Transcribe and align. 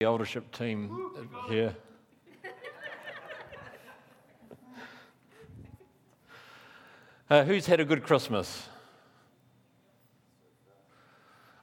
the 0.00 0.06
eldership 0.06 0.52
team 0.52 1.10
here. 1.48 1.74
Uh, 7.28 7.42
who's 7.42 7.66
had 7.66 7.80
a 7.80 7.84
good 7.84 8.04
Christmas? 8.04 8.68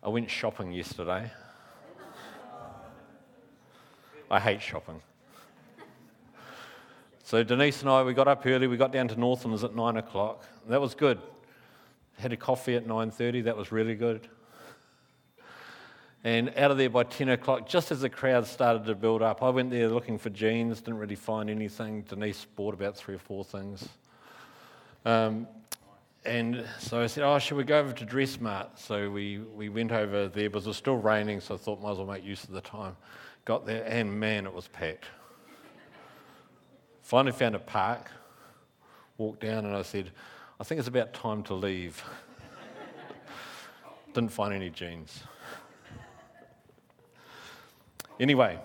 I 0.04 0.10
went 0.10 0.30
shopping 0.30 0.74
yesterday. 0.74 1.32
I 4.30 4.40
hate 4.42 4.62
shopping. 4.62 5.00
So 7.24 7.42
Denise 7.42 7.80
and 7.80 7.90
I, 7.90 8.04
we 8.04 8.14
got 8.14 8.28
up 8.28 8.46
early. 8.46 8.68
We 8.68 8.76
got 8.76 8.92
down 8.92 9.08
to 9.08 9.16
Northlands 9.18 9.64
at 9.64 9.74
nine 9.74 9.96
o'clock. 9.96 10.44
That 10.68 10.82
was 10.82 10.94
good. 10.94 11.22
Had 12.18 12.34
a 12.34 12.38
coffee 12.38 12.76
at 12.76 12.86
nine 12.86 13.12
thirty. 13.12 13.40
That 13.40 13.56
was 13.56 13.72
really 13.72 13.96
good. 13.96 14.28
And 16.26 16.52
out 16.58 16.72
of 16.72 16.80
there 16.80 16.90
by 16.90 17.04
10 17.04 17.30
o'clock, 17.30 17.70
just 17.70 17.92
as 17.92 18.02
the 18.02 18.10
crowd 18.10 18.48
started 18.48 18.86
to 18.86 18.96
build 18.96 19.22
up, 19.22 19.44
I 19.44 19.50
went 19.50 19.70
there 19.70 19.88
looking 19.90 20.18
for 20.18 20.32
jeans, 20.32 20.82
didn't 20.82 20.98
really 20.98 21.14
find 21.14 21.52
anything. 21.52 22.02
Denise 22.02 22.48
bought 22.56 22.74
about 22.74 22.98
three 22.98 23.14
or 23.14 23.20
four 23.20 23.46
things. 23.46 23.88
Um, 25.06 25.48
and 26.26 26.66
so 26.80 27.00
I 27.00 27.06
said, 27.06 27.24
Oh, 27.24 27.38
should 27.38 27.58
we 27.58 27.64
go 27.64 27.78
over 27.78 27.94
to 27.94 28.06
Dressmart? 28.08 28.70
So 28.80 29.08
we, 29.12 29.38
we 29.38 29.70
went 29.70 29.92
over 29.92 30.28
there, 30.28 30.50
but 30.50 30.64
it 30.64 30.68
was 30.68 30.78
still 30.78 30.96
raining, 30.96 31.42
so 31.42 31.54
I 31.54 31.58
thought 31.60 31.80
might 31.80 31.92
as 31.92 31.98
well 32.00 32.08
make 32.08 32.26
use 32.26 32.44
of 32.44 32.54
the 32.54 32.62
time. 32.62 32.96
Got 33.46 33.68
there, 33.68 33.86
and 33.86 34.20
man, 34.20 34.48
it 34.48 34.54
was 34.54 34.68
packed. 34.68 35.06
Finally 37.04 37.34
found 37.34 37.54
a 37.54 37.60
park, 37.60 38.10
walked 39.20 39.42
down, 39.42 39.64
and 39.64 39.76
I 39.76 39.84
said, 39.84 40.10
I 40.60 40.64
think 40.64 40.80
it's 40.80 40.88
about 40.88 41.14
time 41.14 41.44
to 41.44 41.54
leave. 41.54 42.04
Didn't 44.16 44.32
find 44.32 44.56
any 44.56 44.72
jeans. 44.72 45.22
Anyway, 48.18 48.58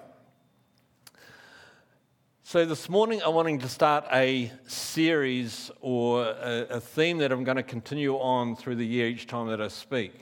so 2.45 2.65
this 2.65 2.89
morning 2.89 3.21
I'm 3.25 3.35
wanting 3.35 3.59
to 3.59 3.69
start 3.69 4.05
a 4.13 4.53
series 4.69 5.73
or 5.81 6.23
a, 6.23 6.67
a, 6.71 6.81
theme 6.81 7.19
that 7.19 7.33
I'm 7.33 7.43
going 7.43 7.57
to 7.57 7.65
continue 7.65 8.15
on 8.15 8.55
through 8.55 8.77
the 8.77 8.87
year 8.87 9.09
each 9.09 9.27
time 9.27 9.49
that 9.49 9.61
I 9.61 9.67
speak. 9.67 10.13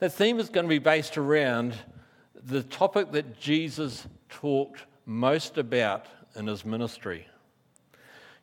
That 0.00 0.12
theme 0.12 0.40
is 0.40 0.48
going 0.48 0.64
to 0.64 0.68
be 0.68 0.80
based 0.80 1.16
around 1.16 1.74
the 2.34 2.64
topic 2.64 3.12
that 3.12 3.38
Jesus 3.38 4.08
talked 4.28 4.86
most 5.06 5.56
about 5.56 6.06
in 6.34 6.48
his 6.48 6.64
ministry. 6.64 7.28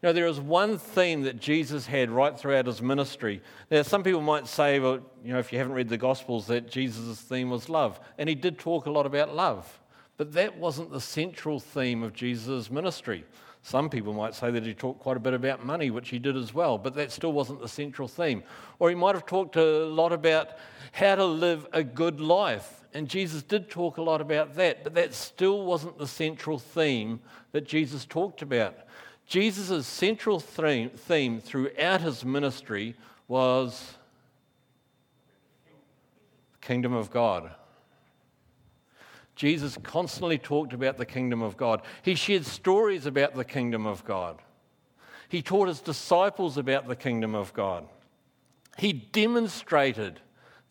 You 0.02 0.10
know, 0.10 0.14
there 0.14 0.28
is 0.28 0.40
one 0.40 0.78
theme 0.78 1.24
that 1.24 1.40
Jesus 1.40 1.88
had 1.88 2.12
right 2.12 2.38
throughout 2.38 2.68
his 2.68 2.84
ministry. 2.84 3.42
Now, 3.72 3.82
some 3.82 4.04
people 4.04 4.22
might 4.22 4.48
say, 4.48 4.80
well, 4.80 5.00
you 5.24 5.34
know, 5.34 5.40
if 5.40 5.52
you 5.52 5.58
haven't 5.58 5.74
read 5.74 5.90
the 5.90 5.98
Gospels, 5.98 6.46
that 6.48 6.70
Jesus' 6.70 7.20
theme 7.20 7.50
was 7.50 7.68
love. 7.68 8.00
And 8.20 8.30
he 8.30 8.36
did 8.36 8.60
talk 8.60 8.86
a 8.86 8.92
lot 8.92 9.08
about 9.08 9.36
love. 9.36 9.80
But 10.18 10.34
that 10.34 10.56
wasn't 10.58 10.92
the 10.92 11.02
central 11.02 11.60
theme 11.60 12.04
of 12.04 12.14
Jesus' 12.14 12.70
ministry. 12.70 13.26
Some 13.64 13.90
people 13.90 14.14
might 14.14 14.36
say 14.36 14.52
that 14.52 14.66
he 14.66 14.76
talked 14.76 15.00
quite 15.00 15.18
a 15.18 15.20
bit 15.20 15.34
about 15.34 15.66
money, 15.66 15.90
which 15.90 16.10
he 16.10 16.20
did 16.20 16.38
as 16.38 16.54
well, 16.54 16.78
but 16.78 16.94
that 16.94 17.12
still 17.12 17.34
wasn't 17.34 17.60
the 17.60 17.68
central 17.68 18.08
theme. 18.08 18.44
Or 18.78 18.90
he 18.90 18.96
might 18.96 19.16
have 19.16 19.26
talked 19.26 19.56
a 19.56 19.86
lot 19.86 20.14
about 20.14 20.50
how 20.92 21.16
to 21.16 21.26
live 21.26 21.66
a 21.74 21.84
good 21.84 22.22
life. 22.22 22.86
And 22.94 23.10
Jesus 23.10 23.42
did 23.42 23.70
talk 23.70 23.98
a 23.98 24.02
lot 24.04 24.22
about 24.22 24.56
that, 24.56 24.84
but 24.84 24.94
that 24.94 25.16
still 25.16 25.66
wasn't 25.66 25.98
the 25.98 26.08
central 26.08 26.60
theme 26.60 27.20
that 27.52 27.68
Jesus 27.68 28.06
talked 28.06 28.44
about. 28.44 28.76
Jesus' 29.28 29.86
central 29.86 30.40
theme 30.40 31.42
throughout 31.42 32.02
his 32.02 32.24
ministry 32.24 32.96
was 33.28 33.94
the 36.54 36.66
kingdom 36.66 36.94
of 36.94 37.12
God. 37.12 37.52
Jesus 39.36 39.78
constantly 39.84 40.38
talked 40.38 40.74
about 40.74 40.98
the 40.98 41.06
kingdom 41.06 41.42
of 41.42 41.58
God. 41.58 41.82
He 42.02 42.16
shared 42.16 42.46
stories 42.46 43.06
about 43.06 43.36
the 43.36 43.44
kingdom 43.44 43.86
of 43.86 44.04
God. 44.06 44.40
He 45.30 45.42
taught 45.42 45.68
his 45.68 45.82
disciples 45.82 46.58
about 46.58 46.88
the 46.88 46.96
kingdom 46.96 47.36
of 47.36 47.54
God. 47.54 47.86
He 48.78 48.94
demonstrated 48.94 50.22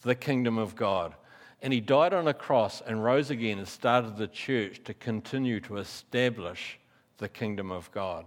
the 0.02 0.14
kingdom 0.14 0.56
of 0.56 0.74
God. 0.74 1.14
And 1.60 1.72
he 1.72 1.80
died 1.80 2.14
on 2.14 2.26
a 2.26 2.34
cross 2.34 2.80
and 2.86 3.04
rose 3.04 3.30
again 3.30 3.58
and 3.58 3.68
started 3.68 4.16
the 4.16 4.28
church 4.28 4.82
to 4.84 4.94
continue 4.94 5.60
to 5.60 5.76
establish 5.76 6.78
the 7.18 7.28
kingdom 7.28 7.70
of 7.70 7.90
God. 7.92 8.24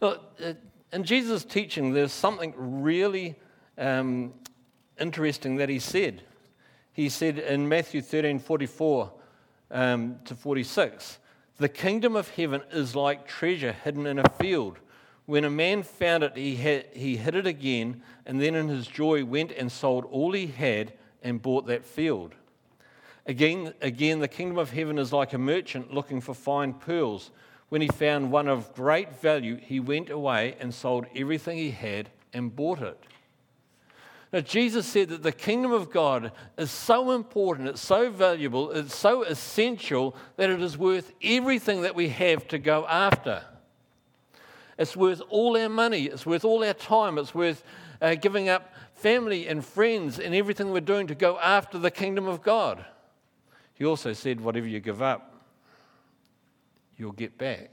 Look, 0.00 0.22
uh, 0.44 0.52
in 0.92 1.04
Jesus' 1.04 1.44
teaching, 1.44 1.92
there's 1.92 2.12
something 2.12 2.54
really 2.56 3.36
um, 3.76 4.32
interesting 4.98 5.56
that 5.56 5.68
he 5.68 5.78
said. 5.78 6.22
He 6.92 7.08
said 7.08 7.38
in 7.38 7.68
Matthew 7.68 8.00
13 8.02 8.38
44 8.38 9.12
um, 9.70 10.16
to 10.24 10.34
46, 10.34 11.18
The 11.58 11.68
kingdom 11.68 12.16
of 12.16 12.28
heaven 12.30 12.62
is 12.72 12.96
like 12.96 13.26
treasure 13.26 13.72
hidden 13.72 14.06
in 14.06 14.18
a 14.18 14.28
field. 14.30 14.78
When 15.26 15.44
a 15.44 15.50
man 15.50 15.82
found 15.82 16.22
it, 16.22 16.36
he, 16.36 16.56
had, 16.56 16.86
he 16.94 17.16
hid 17.16 17.34
it 17.34 17.46
again, 17.46 18.02
and 18.24 18.40
then 18.40 18.54
in 18.54 18.68
his 18.68 18.86
joy 18.86 19.24
went 19.24 19.52
and 19.52 19.70
sold 19.70 20.06
all 20.06 20.32
he 20.32 20.46
had 20.46 20.94
and 21.22 21.42
bought 21.42 21.66
that 21.66 21.84
field. 21.84 22.34
Again, 23.26 23.74
again, 23.82 24.20
the 24.20 24.28
kingdom 24.28 24.56
of 24.56 24.70
heaven 24.70 24.98
is 24.98 25.12
like 25.12 25.34
a 25.34 25.38
merchant 25.38 25.92
looking 25.92 26.22
for 26.22 26.32
fine 26.32 26.72
pearls. 26.72 27.30
When 27.68 27.82
he 27.82 27.88
found 27.88 28.32
one 28.32 28.48
of 28.48 28.74
great 28.74 29.20
value, 29.20 29.56
he 29.56 29.80
went 29.80 30.10
away 30.10 30.56
and 30.58 30.72
sold 30.72 31.06
everything 31.14 31.58
he 31.58 31.70
had 31.70 32.08
and 32.32 32.54
bought 32.54 32.80
it. 32.80 32.98
Now, 34.32 34.40
Jesus 34.40 34.86
said 34.86 35.08
that 35.08 35.22
the 35.22 35.32
kingdom 35.32 35.72
of 35.72 35.90
God 35.90 36.32
is 36.58 36.70
so 36.70 37.12
important, 37.12 37.68
it's 37.68 37.80
so 37.80 38.10
valuable, 38.10 38.70
it's 38.72 38.94
so 38.94 39.22
essential 39.22 40.14
that 40.36 40.50
it 40.50 40.60
is 40.60 40.76
worth 40.76 41.12
everything 41.22 41.82
that 41.82 41.94
we 41.94 42.08
have 42.10 42.46
to 42.48 42.58
go 42.58 42.86
after. 42.86 43.42
It's 44.78 44.94
worth 44.94 45.22
all 45.30 45.56
our 45.56 45.70
money, 45.70 46.04
it's 46.04 46.26
worth 46.26 46.44
all 46.44 46.62
our 46.62 46.74
time, 46.74 47.16
it's 47.16 47.34
worth 47.34 47.64
uh, 48.02 48.16
giving 48.16 48.50
up 48.50 48.72
family 48.92 49.48
and 49.48 49.64
friends 49.64 50.18
and 50.18 50.34
everything 50.34 50.72
we're 50.72 50.80
doing 50.80 51.06
to 51.06 51.14
go 51.14 51.38
after 51.38 51.78
the 51.78 51.90
kingdom 51.90 52.28
of 52.28 52.42
God. 52.42 52.84
He 53.74 53.84
also 53.84 54.12
said, 54.12 54.40
whatever 54.40 54.66
you 54.66 54.80
give 54.80 55.00
up, 55.00 55.37
you'll 56.98 57.12
get 57.12 57.38
back. 57.38 57.70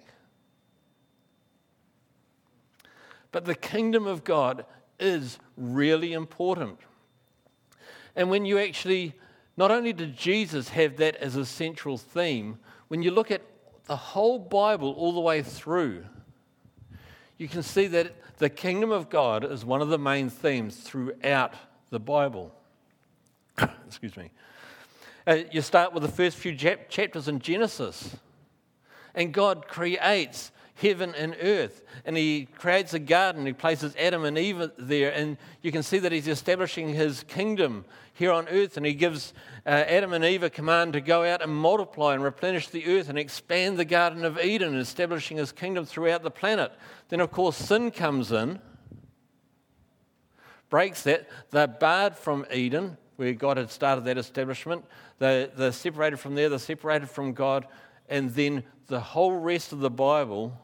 But 3.32 3.44
the 3.44 3.56
kingdom 3.56 4.08
of 4.08 4.24
God 4.24 4.66
is 4.98 5.40
really 5.58 6.14
important. 6.14 6.80
And 8.16 8.30
when 8.30 8.46
you 8.46 8.58
actually, 8.60 9.14
not 9.58 9.72
only 9.72 9.92
did 9.92 10.16
Jesus 10.16 10.70
have 10.70 10.96
that 10.98 11.18
as 11.18 11.36
a 11.36 11.46
central 11.46 11.98
theme, 11.98 12.60
when 12.88 13.02
you 13.02 13.12
look 13.12 13.32
at 13.32 13.42
the 13.86 13.96
whole 13.96 14.40
Bible 14.40 14.94
all 14.94 15.12
the 15.12 15.20
way 15.20 15.42
through, 15.42 16.06
you 17.38 17.50
can 17.50 17.62
see 17.62 17.88
that 17.88 18.16
the 18.38 18.50
kingdom 18.50 18.92
of 18.92 19.10
God 19.10 19.44
is 19.44 19.66
one 19.66 19.82
of 19.82 19.90
the 19.90 19.98
main 19.98 20.30
themes 20.30 20.78
throughout 20.78 21.54
the 21.90 22.00
Bible. 22.00 22.54
Excuse 23.88 24.16
me. 24.16 24.32
Uh, 25.28 25.40
you 25.52 25.62
start 25.62 25.92
with 25.92 26.04
the 26.04 26.10
first 26.10 26.38
few 26.38 26.56
chapters 26.56 27.28
in 27.28 27.40
Genesis 27.40 28.16
and 29.16 29.34
God 29.34 29.68
creates 29.68 30.52
heaven 30.76 31.16
and 31.16 31.36
earth. 31.42 31.84
And 32.06 32.16
he 32.16 32.48
creates 32.58 32.94
a 32.94 33.00
garden. 33.00 33.46
He 33.46 33.54
places 33.54 33.96
Adam 33.98 34.26
and 34.26 34.38
Eve 34.38 34.72
there. 34.78 35.12
And 35.12 35.38
you 35.62 35.72
can 35.72 35.84
see 35.84 36.00
that 36.00 36.12
he's 36.12 36.28
establishing 36.28 36.90
his 36.90 37.24
kingdom 37.24 37.86
here 38.14 38.32
on 38.32 38.48
earth. 38.50 38.78
And 38.78 38.86
he 38.86 38.94
gives 38.94 39.34
uh, 39.66 39.70
Adam 39.70 40.14
and 40.14 40.24
Eve 40.24 40.44
a 40.44 40.50
command 40.50 40.94
to 40.94 41.02
go 41.02 41.24
out 41.24 41.42
and 41.42 41.56
multiply 41.56 42.14
and 42.14 42.24
replenish 42.24 42.68
the 42.68 42.86
earth 42.88 43.10
and 43.10 43.18
expand 43.18 43.78
the 43.78 43.86
Garden 43.86 44.26
of 44.26 44.40
Eden, 44.40 44.76
establishing 44.76 45.38
his 45.38 45.52
kingdom 45.52 45.86
throughout 45.86 46.24
the 46.24 46.32
planet. 46.32 46.74
Then, 47.10 47.22
of 47.22 47.32
course, 47.32 47.56
sin 47.56 47.92
comes 47.92 48.32
in, 48.32 48.60
breaks 50.70 51.04
that. 51.04 51.28
They're 51.52 51.68
barred 51.68 52.18
from 52.18 52.46
Eden, 52.54 52.98
where 53.16 53.34
God 53.34 53.56
had 53.58 53.72
started 53.72 54.04
that 54.06 54.18
establishment. 54.18 54.84
They're, 55.20 55.48
they're 55.48 55.72
separated 55.72 56.18
from 56.18 56.36
there, 56.36 56.50
they're 56.50 56.60
separated 56.60 57.10
from 57.10 57.32
God. 57.32 57.66
And 58.10 58.32
then 58.32 58.64
the 58.88 59.00
whole 59.00 59.32
rest 59.32 59.72
of 59.72 59.80
the 59.80 59.90
Bible 59.90 60.58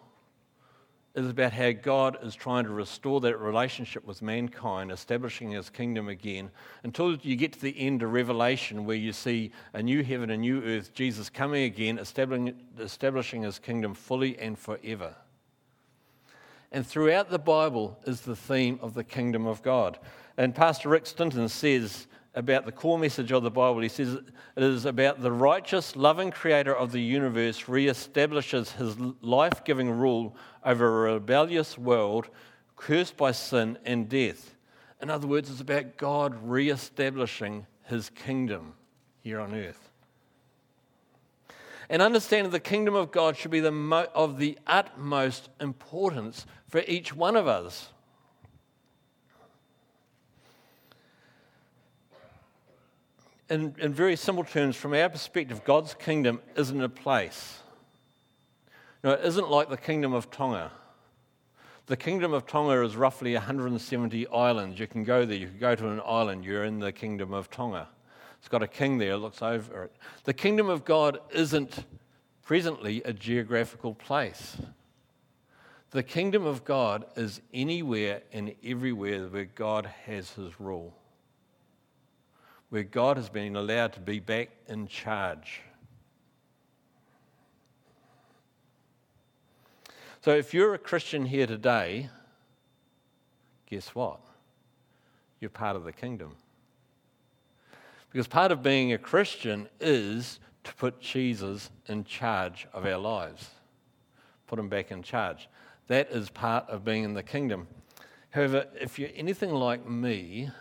is 1.13 1.27
about 1.27 1.51
how 1.51 1.71
God 1.71 2.17
is 2.23 2.35
trying 2.35 2.63
to 2.63 2.69
restore 2.69 3.19
that 3.21 3.37
relationship 3.37 4.05
with 4.05 4.21
mankind, 4.21 4.91
establishing 4.91 5.51
his 5.51 5.69
kingdom 5.69 6.07
again, 6.07 6.49
until 6.83 7.15
you 7.17 7.35
get 7.35 7.51
to 7.53 7.61
the 7.61 7.77
end 7.77 8.01
of 8.01 8.13
Revelation, 8.13 8.85
where 8.85 8.95
you 8.95 9.11
see 9.11 9.51
a 9.73 9.83
new 9.83 10.03
heaven, 10.03 10.29
a 10.29 10.37
new 10.37 10.63
earth, 10.63 10.93
Jesus 10.93 11.29
coming 11.29 11.63
again, 11.63 11.97
establishing, 11.99 12.55
establishing 12.79 13.43
his 13.43 13.59
kingdom 13.59 13.93
fully 13.93 14.39
and 14.39 14.57
forever. 14.57 15.13
And 16.71 16.87
throughout 16.87 17.29
the 17.29 17.39
Bible 17.39 17.99
is 18.05 18.21
the 18.21 18.35
theme 18.35 18.79
of 18.81 18.93
the 18.93 19.03
kingdom 19.03 19.45
of 19.45 19.61
God. 19.61 19.99
And 20.37 20.55
Pastor 20.55 20.87
Rick 20.87 21.05
Stinton 21.05 21.49
says 21.49 22.07
about 22.33 22.65
the 22.65 22.71
core 22.71 22.97
message 22.97 23.31
of 23.31 23.43
the 23.43 23.51
Bible. 23.51 23.81
He 23.81 23.89
says 23.89 24.13
it 24.13 24.63
is 24.63 24.85
about 24.85 25.21
the 25.21 25.31
righteous, 25.31 25.95
loving 25.95 26.31
creator 26.31 26.75
of 26.75 26.91
the 26.91 27.01
universe 27.01 27.67
re-establishes 27.67 28.71
his 28.71 28.97
life 29.21 29.63
giving 29.65 29.89
rule 29.89 30.35
over 30.63 31.07
a 31.07 31.13
rebellious 31.13 31.77
world 31.77 32.29
cursed 32.75 33.17
by 33.17 33.31
sin 33.31 33.77
and 33.85 34.07
death. 34.07 34.55
In 35.01 35.09
other 35.09 35.27
words, 35.27 35.49
it's 35.49 35.61
about 35.61 35.97
God 35.97 36.35
re 36.43 36.69
establishing 36.69 37.65
his 37.83 38.09
kingdom 38.09 38.73
here 39.21 39.39
on 39.39 39.53
earth. 39.53 39.89
And 41.89 42.01
understanding 42.01 42.51
the 42.51 42.59
kingdom 42.59 42.95
of 42.95 43.11
God 43.11 43.35
should 43.35 43.51
be 43.51 43.59
the 43.59 43.71
mo- 43.71 44.07
of 44.15 44.37
the 44.37 44.57
utmost 44.65 45.49
importance 45.59 46.45
for 46.67 46.81
each 46.87 47.13
one 47.13 47.35
of 47.35 47.47
us. 47.47 47.89
In, 53.51 53.75
in 53.79 53.93
very 53.93 54.15
simple 54.15 54.45
terms, 54.45 54.77
from 54.77 54.93
our 54.93 55.09
perspective, 55.09 55.65
God's 55.65 55.93
kingdom 55.93 56.39
isn't 56.55 56.81
a 56.81 56.87
place. 56.87 57.59
No, 59.03 59.11
it 59.11 59.25
isn't 59.25 59.49
like 59.49 59.69
the 59.69 59.75
kingdom 59.75 60.13
of 60.13 60.31
Tonga. 60.31 60.71
The 61.87 61.97
kingdom 61.97 62.31
of 62.31 62.47
Tonga 62.47 62.81
is 62.81 62.95
roughly 62.95 63.33
170 63.33 64.25
islands. 64.27 64.79
You 64.79 64.87
can 64.87 65.03
go 65.03 65.25
there, 65.25 65.35
you 65.35 65.47
can 65.47 65.59
go 65.59 65.75
to 65.75 65.89
an 65.89 66.01
island, 66.05 66.45
you're 66.45 66.63
in 66.63 66.79
the 66.79 66.93
kingdom 66.93 67.33
of 67.33 67.49
Tonga. 67.49 67.89
It's 68.39 68.47
got 68.47 68.63
a 68.63 68.67
king 68.67 68.97
there, 68.97 69.17
looks 69.17 69.41
over 69.41 69.83
it. 69.83 69.95
The 70.23 70.33
kingdom 70.33 70.69
of 70.69 70.85
God 70.85 71.19
isn't 71.33 71.83
presently 72.43 73.01
a 73.03 73.11
geographical 73.11 73.95
place. 73.95 74.55
The 75.89 76.03
kingdom 76.03 76.45
of 76.45 76.63
God 76.63 77.03
is 77.17 77.41
anywhere 77.53 78.21
and 78.31 78.55
everywhere 78.63 79.27
where 79.27 79.43
God 79.43 79.87
has 80.05 80.31
his 80.31 80.57
rule, 80.57 80.93
where 82.71 82.83
God 82.83 83.17
has 83.17 83.29
been 83.29 83.57
allowed 83.57 83.91
to 83.93 83.99
be 83.99 84.21
back 84.21 84.49
in 84.69 84.87
charge. 84.87 85.61
So 90.21 90.31
if 90.31 90.53
you're 90.53 90.73
a 90.73 90.77
Christian 90.77 91.25
here 91.25 91.45
today, 91.45 92.09
guess 93.69 93.93
what? 93.93 94.21
You're 95.41 95.49
part 95.49 95.75
of 95.75 95.83
the 95.83 95.91
kingdom. 95.91 96.37
Because 98.09 98.27
part 98.27 98.53
of 98.53 98.63
being 98.63 98.93
a 98.93 98.97
Christian 98.97 99.67
is 99.81 100.39
to 100.63 100.73
put 100.75 101.01
Jesus 101.01 101.71
in 101.87 102.05
charge 102.05 102.67
of 102.71 102.85
our 102.85 102.97
lives, 102.97 103.49
put 104.47 104.57
him 104.57 104.69
back 104.69 104.91
in 104.91 105.03
charge. 105.03 105.49
That 105.87 106.09
is 106.09 106.29
part 106.29 106.69
of 106.69 106.85
being 106.85 107.03
in 107.03 107.15
the 107.15 107.23
kingdom. 107.23 107.67
However, 108.29 108.67
if 108.79 108.97
you're 108.97 109.09
anything 109.13 109.51
like 109.51 109.85
me, 109.85 110.51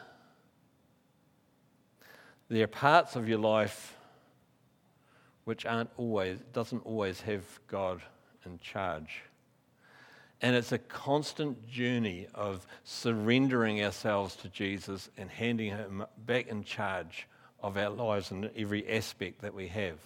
there 2.50 2.64
are 2.64 2.66
parts 2.66 3.14
of 3.14 3.28
your 3.28 3.38
life 3.38 3.96
which 5.44 5.64
aren't 5.64 5.90
always 5.96 6.38
doesn't 6.52 6.84
always 6.84 7.20
have 7.22 7.44
God 7.68 8.02
in 8.44 8.58
charge. 8.58 9.22
And 10.42 10.56
it's 10.56 10.72
a 10.72 10.78
constant 10.78 11.68
journey 11.68 12.26
of 12.34 12.66
surrendering 12.82 13.84
ourselves 13.84 14.34
to 14.36 14.48
Jesus 14.48 15.10
and 15.16 15.30
handing 15.30 15.68
him 15.68 16.04
back 16.26 16.48
in 16.48 16.64
charge 16.64 17.28
of 17.62 17.76
our 17.76 17.90
lives 17.90 18.30
and 18.30 18.50
every 18.56 18.88
aspect 18.88 19.42
that 19.42 19.54
we 19.54 19.68
have. 19.68 19.98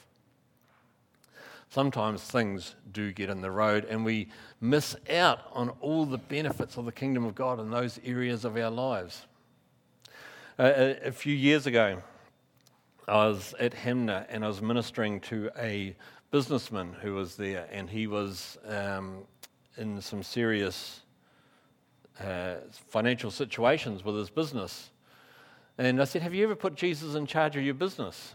Sometimes 1.70 2.22
things 2.22 2.74
do 2.92 3.12
get 3.12 3.30
in 3.30 3.40
the 3.40 3.50
road 3.50 3.84
and 3.84 4.04
we 4.04 4.28
miss 4.60 4.96
out 5.08 5.40
on 5.52 5.70
all 5.80 6.04
the 6.04 6.18
benefits 6.18 6.76
of 6.76 6.84
the 6.84 6.92
kingdom 6.92 7.24
of 7.24 7.34
God 7.34 7.58
in 7.58 7.70
those 7.70 7.98
areas 8.04 8.44
of 8.44 8.56
our 8.56 8.70
lives. 8.70 9.26
Uh, 10.58 10.72
a, 10.76 11.08
a 11.08 11.12
few 11.12 11.34
years 11.34 11.66
ago, 11.66 12.02
I 13.06 13.26
was 13.26 13.54
at 13.60 13.74
Hanmer 13.74 14.24
and 14.30 14.44
I 14.44 14.48
was 14.48 14.62
ministering 14.62 15.20
to 15.20 15.50
a 15.58 15.94
businessman 16.30 16.96
who 17.02 17.14
was 17.14 17.36
there, 17.36 17.68
and 17.70 17.88
he 17.88 18.06
was 18.06 18.58
um, 18.66 19.18
in 19.76 20.00
some 20.00 20.22
serious 20.22 21.02
uh, 22.18 22.54
financial 22.88 23.30
situations 23.30 24.04
with 24.04 24.16
his 24.16 24.30
business. 24.30 24.90
And 25.76 26.00
I 26.00 26.04
said, 26.04 26.22
Have 26.22 26.34
you 26.34 26.44
ever 26.44 26.54
put 26.54 26.76
Jesus 26.76 27.14
in 27.14 27.26
charge 27.26 27.56
of 27.56 27.62
your 27.62 27.74
business? 27.74 28.34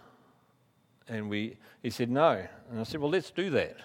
And 1.07 1.29
we, 1.29 1.57
he 1.81 1.89
said, 1.89 2.11
No. 2.11 2.45
And 2.69 2.79
I 2.79 2.83
said, 2.83 3.01
Well, 3.01 3.09
let's 3.09 3.31
do 3.31 3.49
that. 3.51 3.77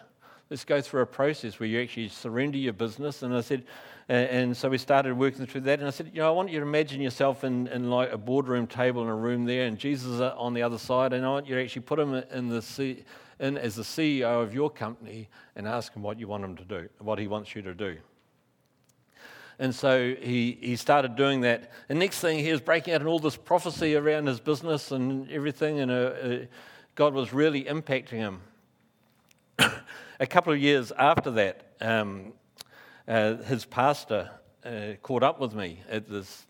Let's 0.50 0.64
go 0.64 0.82
through 0.82 1.00
a 1.00 1.06
process 1.06 1.58
where 1.58 1.68
you 1.68 1.80
actually 1.80 2.08
surrender 2.08 2.58
your 2.58 2.74
business. 2.74 3.22
And 3.22 3.34
I 3.34 3.40
said, 3.40 3.64
and, 4.08 4.56
so 4.56 4.68
we 4.68 4.78
started 4.78 5.16
working 5.16 5.46
through 5.46 5.62
that. 5.62 5.78
And 5.78 5.88
I 5.88 5.90
said, 5.90 6.10
You 6.12 6.20
know, 6.20 6.28
I 6.28 6.30
want 6.30 6.50
you 6.50 6.60
to 6.60 6.66
imagine 6.66 7.00
yourself 7.00 7.42
in, 7.44 7.68
in 7.68 7.90
like 7.90 8.12
a 8.12 8.18
boardroom 8.18 8.66
table 8.66 9.02
in 9.02 9.08
a 9.08 9.14
room 9.14 9.44
there, 9.44 9.66
and 9.66 9.78
Jesus 9.78 10.06
is 10.08 10.20
on 10.20 10.54
the 10.54 10.62
other 10.62 10.78
side. 10.78 11.12
And 11.12 11.24
I 11.24 11.28
want 11.28 11.46
you 11.46 11.54
to 11.54 11.62
actually 11.62 11.82
put 11.82 11.98
him 11.98 12.14
in 12.14 12.48
the 12.48 12.60
C, 12.60 13.04
in 13.40 13.56
as 13.56 13.76
the 13.76 13.82
CEO 13.82 14.42
of 14.42 14.54
your 14.54 14.70
company 14.70 15.28
and 15.56 15.66
ask 15.66 15.94
him 15.94 16.02
what 16.02 16.18
you 16.18 16.28
want 16.28 16.44
him 16.44 16.56
to 16.56 16.64
do, 16.64 16.88
what 16.98 17.18
he 17.18 17.26
wants 17.26 17.54
you 17.54 17.62
to 17.62 17.74
do. 17.74 17.96
And 19.58 19.74
so 19.74 20.14
he, 20.20 20.58
he 20.60 20.76
started 20.76 21.16
doing 21.16 21.42
that. 21.42 21.70
And 21.88 21.98
next 21.98 22.20
thing, 22.20 22.40
he 22.40 22.50
was 22.50 22.60
breaking 22.60 22.94
out 22.94 23.00
in 23.00 23.06
all 23.06 23.20
this 23.20 23.36
prophecy 23.36 23.94
around 23.94 24.26
his 24.26 24.40
business 24.40 24.90
and 24.90 25.30
everything. 25.30 25.80
And 25.80 25.90
uh, 25.90 25.94
uh, 25.94 26.38
God 26.94 27.14
was 27.14 27.32
really 27.32 27.64
impacting 27.64 28.18
him. 28.18 28.40
a 30.20 30.26
couple 30.26 30.52
of 30.52 30.58
years 30.58 30.92
after 30.98 31.30
that, 31.32 31.66
um, 31.80 32.32
uh, 33.06 33.36
his 33.44 33.64
pastor 33.64 34.30
uh, 34.64 34.94
caught 35.02 35.22
up 35.22 35.40
with 35.40 35.54
me 35.54 35.80
at 35.88 36.08
this. 36.08 36.46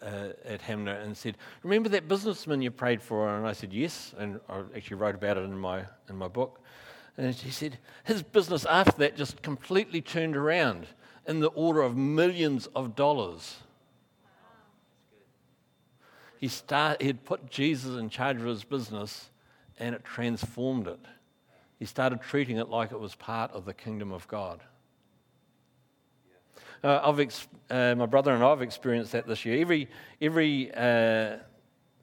Uh, 0.00 0.32
at 0.44 0.60
Hanmer 0.62 1.00
and 1.00 1.16
said, 1.16 1.38
"Remember 1.62 1.88
that 1.90 2.08
businessman 2.08 2.60
you 2.60 2.72
prayed 2.72 3.00
for?" 3.00 3.36
And 3.36 3.46
I 3.46 3.52
said, 3.52 3.72
"Yes," 3.72 4.12
and 4.18 4.40
I 4.48 4.62
actually 4.74 4.96
wrote 4.96 5.14
about 5.14 5.36
it 5.36 5.44
in 5.44 5.56
my 5.56 5.84
in 6.08 6.16
my 6.16 6.26
book. 6.26 6.60
And 7.16 7.32
he 7.32 7.50
said 7.50 7.78
his 8.02 8.20
business 8.20 8.64
after 8.64 8.98
that 8.98 9.16
just 9.16 9.42
completely 9.42 10.00
turned 10.00 10.36
around 10.36 10.88
in 11.26 11.40
the 11.40 11.48
order 11.48 11.82
of 11.82 11.96
millions 11.96 12.66
of 12.74 12.96
dollars. 12.96 13.58
He, 16.38 16.48
start, 16.48 17.00
he 17.00 17.06
had 17.06 17.24
put 17.24 17.48
Jesus 17.50 17.96
in 17.96 18.08
charge 18.08 18.38
of 18.38 18.46
his 18.46 18.64
business 18.64 19.30
and 19.78 19.94
it 19.94 20.04
transformed 20.04 20.88
it. 20.88 20.98
He 21.78 21.84
started 21.84 22.20
treating 22.20 22.56
it 22.56 22.68
like 22.68 22.90
it 22.90 22.98
was 22.98 23.14
part 23.14 23.52
of 23.52 23.64
the 23.64 23.74
kingdom 23.74 24.12
of 24.12 24.26
God. 24.26 24.60
Uh, 26.84 27.00
I've 27.04 27.20
ex- 27.20 27.46
uh, 27.70 27.94
my 27.94 28.06
brother 28.06 28.32
and 28.32 28.42
I 28.42 28.50
have 28.50 28.60
experienced 28.60 29.12
that 29.12 29.26
this 29.26 29.44
year. 29.44 29.60
Every, 29.60 29.88
every 30.20 30.74
uh, 30.74 31.36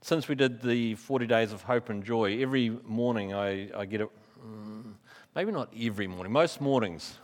since 0.02 0.30
we 0.30 0.36
did 0.36 0.62
the 0.62 0.96
40 0.96 1.28
days 1.28 1.52
of 1.52 1.62
hope 1.64 1.90
and 1.90 2.02
joy, 2.02 2.42
every 2.42 2.70
morning 2.86 3.34
I, 3.34 3.70
I 3.76 3.86
get 3.86 4.00
it, 4.00 4.10
mm, 4.42 4.94
maybe 5.36 5.52
not 5.52 5.74
every 5.78 6.08
morning, 6.08 6.32
most 6.32 6.62
mornings 6.62 7.18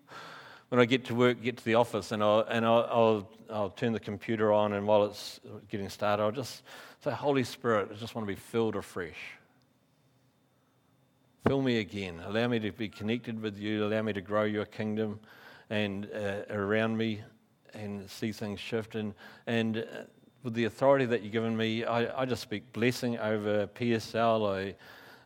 when 0.68 0.78
I 0.78 0.84
get 0.84 1.06
to 1.06 1.14
work, 1.14 1.42
get 1.42 1.56
to 1.56 1.64
the 1.64 1.76
office, 1.76 2.12
and 2.12 2.22
I'll, 2.22 2.40
and 2.40 2.66
I'll, 2.66 2.86
I'll, 2.90 3.30
I'll, 3.48 3.70
turn 3.70 3.94
the 3.94 4.00
computer 4.00 4.52
on, 4.52 4.74
and 4.74 4.86
while 4.86 5.06
it's 5.06 5.40
getting 5.70 5.88
started, 5.88 6.22
I'll 6.22 6.30
just 6.30 6.62
say, 7.02 7.10
Holy 7.10 7.44
Spirit, 7.44 7.88
I 7.90 7.94
just 7.94 8.14
want 8.14 8.28
to 8.28 8.34
be 8.34 8.38
filled 8.38 8.76
afresh. 8.76 9.32
Fill 11.46 11.62
me 11.62 11.78
again. 11.78 12.20
Allow 12.26 12.48
me 12.48 12.58
to 12.58 12.70
be 12.70 12.90
connected 12.90 13.40
with 13.40 13.56
you. 13.56 13.86
Allow 13.86 14.02
me 14.02 14.12
to 14.12 14.20
grow 14.20 14.44
your 14.44 14.66
kingdom 14.66 15.20
and 15.70 16.08
uh, 16.14 16.42
around 16.50 16.96
me 16.96 17.22
and 17.74 18.08
see 18.10 18.32
things 18.32 18.60
shift. 18.60 18.94
And, 18.94 19.14
and 19.46 19.78
uh, 19.78 20.02
with 20.42 20.54
the 20.54 20.64
authority 20.64 21.06
that 21.06 21.22
you've 21.22 21.32
given 21.32 21.56
me, 21.56 21.84
I, 21.84 22.22
I 22.22 22.24
just 22.24 22.42
speak 22.42 22.72
blessing 22.72 23.18
over 23.18 23.66
PSL. 23.66 24.74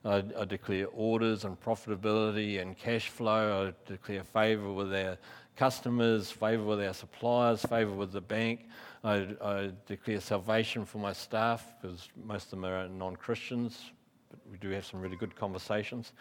I, 0.04 0.08
I, 0.08 0.24
I, 0.38 0.44
declare 0.46 0.86
orders 0.94 1.44
and 1.44 1.60
profitability 1.60 2.60
and 2.60 2.76
cash 2.76 3.08
flow. 3.08 3.68
I 3.68 3.90
declare 3.90 4.24
favour 4.24 4.72
with 4.72 4.94
our 4.94 5.18
customers, 5.56 6.30
favour 6.30 6.64
with 6.64 6.80
our 6.80 6.94
suppliers, 6.94 7.62
favour 7.62 7.92
with 7.92 8.12
the 8.12 8.20
bank. 8.22 8.66
I, 9.04 9.28
I, 9.42 9.72
declare 9.86 10.20
salvation 10.20 10.86
for 10.86 10.98
my 10.98 11.12
staff 11.12 11.74
because 11.80 12.08
most 12.24 12.44
of 12.44 12.50
them 12.52 12.64
are 12.64 12.88
non 12.88 13.14
Christians, 13.16 13.90
but 14.30 14.38
we 14.50 14.56
do 14.56 14.70
have 14.70 14.86
some 14.86 15.00
really 15.00 15.16
good 15.16 15.36
conversations. 15.36 16.12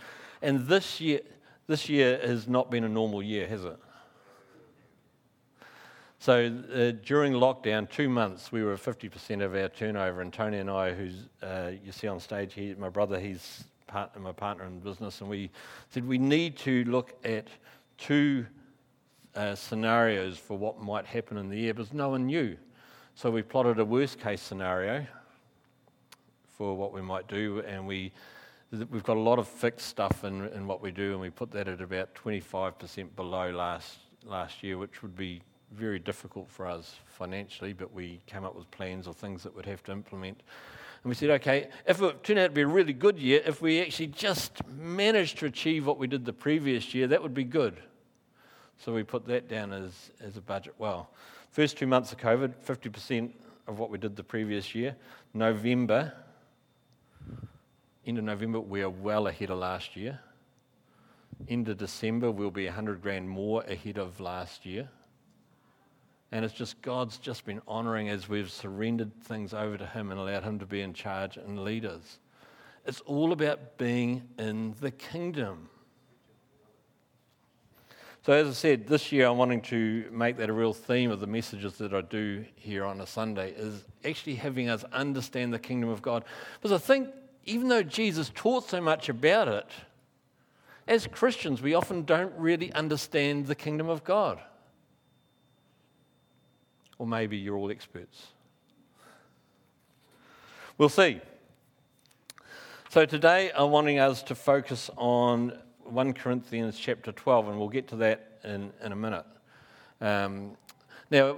And 0.41 0.67
this 0.67 0.99
year, 0.99 1.21
this 1.67 1.87
year 1.87 2.19
has 2.21 2.49
not 2.49 2.69
been 2.69 2.83
a 2.83 2.89
normal 2.89 3.23
year, 3.23 3.47
has 3.47 3.63
it? 3.63 3.79
So 6.21 6.47
uh, 6.73 6.91
during 7.05 7.31
lockdown, 7.31 7.89
two 7.89 8.09
months, 8.09 8.51
we 8.51 8.61
were 8.61 8.75
50% 8.75 9.41
of 9.41 9.55
our 9.55 9.69
turnover. 9.69 10.19
And 10.19 10.33
Tony 10.33 10.57
and 10.57 10.69
I, 10.69 10.93
who's 10.93 11.29
uh, 11.41 11.71
you 11.81 11.93
see 11.93 12.09
on 12.09 12.19
stage 12.19 12.53
here, 12.53 12.75
my 12.77 12.89
brother, 12.89 13.17
he's 13.17 13.63
part, 13.87 14.19
my 14.19 14.33
partner 14.33 14.65
in 14.65 14.79
business, 14.79 15.21
and 15.21 15.29
we 15.29 15.49
said 15.89 16.05
we 16.05 16.17
need 16.17 16.57
to 16.57 16.83
look 16.83 17.13
at 17.23 17.47
two 17.97 18.45
uh, 19.35 19.55
scenarios 19.55 20.37
for 20.37 20.57
what 20.57 20.81
might 20.81 21.05
happen 21.05 21.37
in 21.37 21.47
the 21.47 21.57
year, 21.57 21.73
because 21.73 21.93
no 21.93 22.09
one 22.09 22.25
knew. 22.25 22.57
So 23.15 23.31
we 23.31 23.41
plotted 23.41 23.79
a 23.79 23.85
worst 23.85 24.19
case 24.19 24.41
scenario 24.41 25.05
for 26.57 26.75
what 26.75 26.91
we 26.91 27.01
might 27.01 27.29
do, 27.29 27.63
and 27.65 27.87
we 27.87 28.11
we've 28.71 29.03
got 29.03 29.15
a 29.15 29.21
lot 29.21 29.39
of 29.39 29.47
fixed 29.47 29.87
stuff 29.87 30.25
in, 30.25 30.47
in 30.49 30.67
what 30.67 30.81
we 30.81 30.91
do, 30.91 31.13
and 31.13 31.21
we 31.21 31.29
put 31.29 31.49
that 31.51 31.69
at 31.69 31.79
about 31.79 32.13
25% 32.13 33.15
below 33.15 33.51
last 33.51 33.99
last 34.25 34.61
year, 34.61 34.77
which 34.77 35.01
would 35.01 35.15
be 35.15 35.41
very 35.75 35.99
difficult 35.99 36.49
for 36.49 36.65
us 36.65 36.95
financially, 37.05 37.73
but 37.73 37.93
we 37.93 38.19
came 38.25 38.43
up 38.43 38.55
with 38.55 38.69
plans 38.71 39.07
of 39.07 39.15
things 39.15 39.43
that 39.43 39.55
we'd 39.55 39.65
have 39.65 39.83
to 39.83 39.91
implement. 39.91 40.41
And 41.03 41.09
we 41.09 41.15
said, 41.15 41.29
okay, 41.29 41.69
if 41.85 42.01
it 42.01 42.23
turned 42.23 42.39
out 42.39 42.47
to 42.47 42.53
be 42.53 42.61
a 42.61 42.67
really 42.67 42.93
good 42.93 43.17
year, 43.17 43.41
if 43.45 43.61
we 43.61 43.81
actually 43.81 44.07
just 44.07 44.67
managed 44.67 45.37
to 45.39 45.45
achieve 45.45 45.85
what 45.85 45.97
we 45.97 46.07
did 46.07 46.25
the 46.25 46.33
previous 46.33 46.93
year, 46.93 47.07
that 47.07 47.21
would 47.21 47.33
be 47.33 47.45
good. 47.45 47.77
So 48.77 48.93
we 48.93 49.03
put 49.03 49.25
that 49.27 49.47
down 49.47 49.71
as, 49.71 50.11
as 50.21 50.37
a 50.37 50.41
budget. 50.41 50.73
Well, 50.77 51.09
first 51.51 51.77
two 51.77 51.87
months 51.87 52.11
of 52.11 52.17
COVID, 52.17 52.53
50% 52.65 53.31
of 53.67 53.79
what 53.79 53.89
we 53.89 53.97
did 53.97 54.15
the 54.15 54.23
previous 54.23 54.73
year. 54.73 54.95
November, 55.33 56.13
end 58.05 58.17
of 58.17 58.23
November, 58.23 58.59
we 58.59 58.81
are 58.81 58.89
well 58.89 59.27
ahead 59.27 59.51
of 59.51 59.59
last 59.59 59.95
year. 59.95 60.19
End 61.47 61.69
of 61.69 61.77
December, 61.77 62.31
we'll 62.31 62.51
be 62.51 62.65
100 62.65 63.01
grand 63.01 63.29
more 63.29 63.63
ahead 63.63 63.97
of 63.97 64.19
last 64.19 64.65
year. 64.65 64.89
And 66.31 66.45
it's 66.45 66.53
just 66.53 66.81
God's 66.81 67.17
just 67.17 67.45
been 67.45 67.61
honoring 67.67 68.09
as 68.09 68.29
we've 68.29 68.51
surrendered 68.51 69.11
things 69.23 69.53
over 69.53 69.77
to 69.77 69.85
Him 69.85 70.11
and 70.11 70.19
allowed 70.19 70.43
Him 70.43 70.59
to 70.59 70.65
be 70.65 70.81
in 70.81 70.93
charge 70.93 71.37
and 71.37 71.63
lead 71.63 71.85
us. 71.85 72.19
It's 72.85 73.01
all 73.01 73.31
about 73.31 73.77
being 73.77 74.23
in 74.37 74.75
the 74.79 74.91
kingdom. 74.91 75.69
So, 78.25 78.33
as 78.33 78.47
I 78.47 78.51
said, 78.51 78.87
this 78.87 79.11
year 79.11 79.27
I'm 79.27 79.37
wanting 79.37 79.61
to 79.63 80.05
make 80.11 80.37
that 80.37 80.49
a 80.49 80.53
real 80.53 80.73
theme 80.73 81.09
of 81.09 81.19
the 81.19 81.27
messages 81.27 81.77
that 81.77 81.93
I 81.93 82.01
do 82.01 82.45
here 82.55 82.85
on 82.85 83.01
a 83.01 83.07
Sunday 83.07 83.53
is 83.55 83.85
actually 84.05 84.35
having 84.35 84.69
us 84.69 84.83
understand 84.91 85.53
the 85.53 85.59
kingdom 85.59 85.89
of 85.89 86.01
God. 86.01 86.25
Because 86.61 86.71
I 86.71 86.83
think 86.83 87.09
even 87.45 87.69
though 87.69 87.81
Jesus 87.81 88.31
taught 88.35 88.69
so 88.69 88.81
much 88.81 89.09
about 89.09 89.47
it, 89.47 89.65
as 90.87 91.07
Christians, 91.07 91.61
we 91.61 91.73
often 91.73 92.03
don't 92.03 92.33
really 92.37 92.73
understand 92.73 93.47
the 93.47 93.55
kingdom 93.55 93.89
of 93.89 94.03
God. 94.03 94.39
Or 96.99 97.07
maybe 97.07 97.37
you're 97.37 97.57
all 97.57 97.71
experts. 97.71 98.27
We'll 100.77 100.89
see. 100.89 101.19
So 102.89 103.05
today 103.05 103.51
I'm 103.55 103.71
wanting 103.71 103.99
us 103.99 104.21
to 104.23 104.35
focus 104.35 104.89
on 104.97 105.57
1 105.85 106.13
Corinthians 106.13 106.77
chapter 106.77 107.11
12, 107.11 107.49
and 107.49 107.57
we'll 107.57 107.69
get 107.69 107.87
to 107.89 107.95
that 107.97 108.39
in, 108.43 108.71
in 108.83 108.91
a 108.91 108.95
minute. 108.95 109.25
Um, 110.01 110.57
now, 111.09 111.37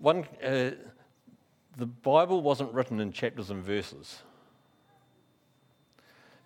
one, 0.00 0.24
uh, 0.42 0.70
the 1.76 1.86
Bible 1.86 2.42
wasn't 2.42 2.72
written 2.72 3.00
in 3.00 3.12
chapters 3.12 3.50
and 3.50 3.62
verses. 3.62 4.18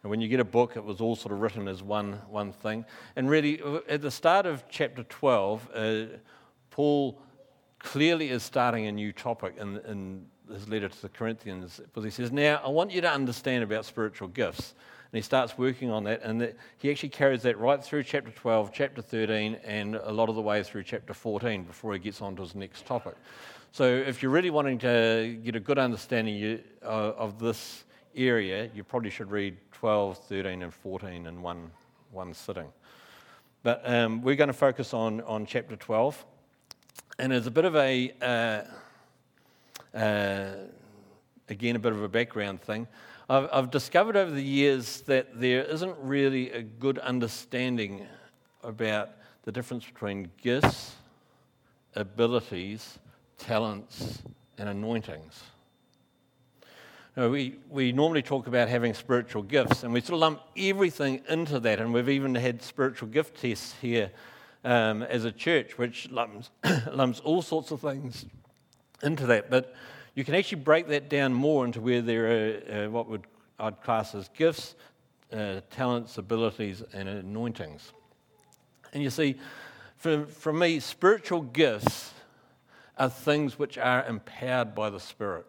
And 0.02 0.10
when 0.10 0.20
you 0.20 0.28
get 0.28 0.40
a 0.40 0.44
book, 0.44 0.76
it 0.76 0.84
was 0.84 1.00
all 1.00 1.16
sort 1.16 1.32
of 1.32 1.40
written 1.40 1.68
as 1.68 1.82
one, 1.82 2.14
one 2.28 2.52
thing. 2.52 2.84
And 3.16 3.28
really, 3.28 3.60
at 3.88 4.02
the 4.02 4.10
start 4.10 4.46
of 4.46 4.64
chapter 4.68 5.02
12, 5.02 5.68
uh, 5.74 6.04
Paul 6.70 7.20
clearly 7.88 8.28
is 8.28 8.42
starting 8.42 8.86
a 8.86 8.92
new 8.92 9.12
topic 9.12 9.54
in, 9.56 9.78
in 9.88 10.26
his 10.52 10.68
letter 10.68 10.90
to 10.90 11.02
the 11.02 11.08
Corinthians. 11.08 11.80
Because 11.82 12.04
he 12.04 12.10
says, 12.10 12.30
Now, 12.30 12.60
I 12.62 12.68
want 12.68 12.90
you 12.90 13.00
to 13.00 13.10
understand 13.10 13.64
about 13.64 13.86
spiritual 13.86 14.28
gifts. 14.28 14.74
And 15.10 15.16
he 15.16 15.22
starts 15.22 15.56
working 15.56 15.90
on 15.90 16.04
that, 16.04 16.20
and 16.22 16.52
he 16.76 16.90
actually 16.90 17.08
carries 17.08 17.40
that 17.44 17.58
right 17.58 17.82
through 17.82 18.02
chapter 18.02 18.30
12, 18.30 18.72
chapter 18.74 19.00
13, 19.00 19.56
and 19.64 19.96
a 19.96 20.12
lot 20.12 20.28
of 20.28 20.34
the 20.34 20.42
way 20.42 20.62
through 20.62 20.82
chapter 20.82 21.14
14 21.14 21.64
before 21.64 21.94
he 21.94 21.98
gets 21.98 22.20
on 22.20 22.36
to 22.36 22.42
his 22.42 22.54
next 22.54 22.84
topic. 22.84 23.14
So, 23.72 23.84
if 23.84 24.22
you're 24.22 24.32
really 24.32 24.50
wanting 24.50 24.78
to 24.80 25.38
get 25.42 25.56
a 25.56 25.60
good 25.60 25.78
understanding 25.78 26.60
uh, 26.82 26.86
of 26.86 27.38
this 27.38 27.84
area, 28.14 28.70
you 28.74 28.84
probably 28.84 29.08
should 29.08 29.30
read 29.30 29.56
12, 29.72 30.18
13, 30.26 30.62
and 30.62 30.74
14 30.74 31.24
in 31.24 31.40
one, 31.40 31.70
one 32.12 32.34
sitting. 32.34 32.68
But 33.62 33.80
um, 33.86 34.20
we're 34.20 34.36
going 34.36 34.48
to 34.48 34.52
focus 34.52 34.92
on, 34.92 35.22
on 35.22 35.46
chapter 35.46 35.74
12. 35.74 36.26
And 37.20 37.32
as 37.32 37.48
a 37.48 37.50
bit 37.50 37.64
of 37.64 37.74
a, 37.74 38.12
uh, 38.22 39.96
uh, 39.96 40.50
again, 41.48 41.74
a 41.74 41.78
bit 41.80 41.90
of 41.90 42.00
a 42.04 42.08
background 42.08 42.62
thing, 42.62 42.86
I've, 43.28 43.48
I've 43.52 43.70
discovered 43.72 44.16
over 44.16 44.30
the 44.30 44.42
years 44.42 45.00
that 45.02 45.40
there 45.40 45.64
isn't 45.64 45.96
really 46.00 46.52
a 46.52 46.62
good 46.62 46.98
understanding 47.00 48.06
about 48.62 49.10
the 49.42 49.50
difference 49.50 49.84
between 49.84 50.30
gifts, 50.40 50.94
abilities, 51.96 53.00
talents, 53.36 54.22
and 54.56 54.68
anointings. 54.68 55.42
We, 57.16 57.56
we 57.68 57.90
normally 57.90 58.22
talk 58.22 58.46
about 58.46 58.68
having 58.68 58.94
spiritual 58.94 59.42
gifts, 59.42 59.82
and 59.82 59.92
we 59.92 60.00
sort 60.00 60.14
of 60.14 60.20
lump 60.20 60.40
everything 60.56 61.22
into 61.28 61.58
that, 61.58 61.80
and 61.80 61.92
we've 61.92 62.08
even 62.08 62.32
had 62.36 62.62
spiritual 62.62 63.08
gift 63.08 63.40
tests 63.40 63.74
here 63.80 64.12
um, 64.64 65.02
as 65.02 65.24
a 65.24 65.32
church, 65.32 65.78
which 65.78 66.10
lumps, 66.10 66.50
lumps 66.92 67.20
all 67.20 67.42
sorts 67.42 67.70
of 67.70 67.80
things 67.80 68.26
into 69.02 69.26
that. 69.26 69.50
But 69.50 69.74
you 70.14 70.24
can 70.24 70.34
actually 70.34 70.62
break 70.62 70.88
that 70.88 71.08
down 71.08 71.32
more 71.32 71.64
into 71.64 71.80
where 71.80 72.02
there 72.02 72.26
are 72.26 72.86
uh, 72.86 72.90
what 72.90 73.08
would 73.08 73.26
I'd 73.60 73.82
class 73.82 74.14
as 74.14 74.28
gifts, 74.28 74.76
uh, 75.32 75.60
talents, 75.70 76.18
abilities, 76.18 76.82
and 76.92 77.08
anointings. 77.08 77.92
And 78.92 79.02
you 79.02 79.10
see, 79.10 79.36
for, 79.96 80.26
for 80.26 80.52
me, 80.52 80.80
spiritual 80.80 81.42
gifts 81.42 82.12
are 82.96 83.10
things 83.10 83.58
which 83.58 83.78
are 83.78 84.06
empowered 84.06 84.74
by 84.74 84.90
the 84.90 85.00
Spirit 85.00 85.46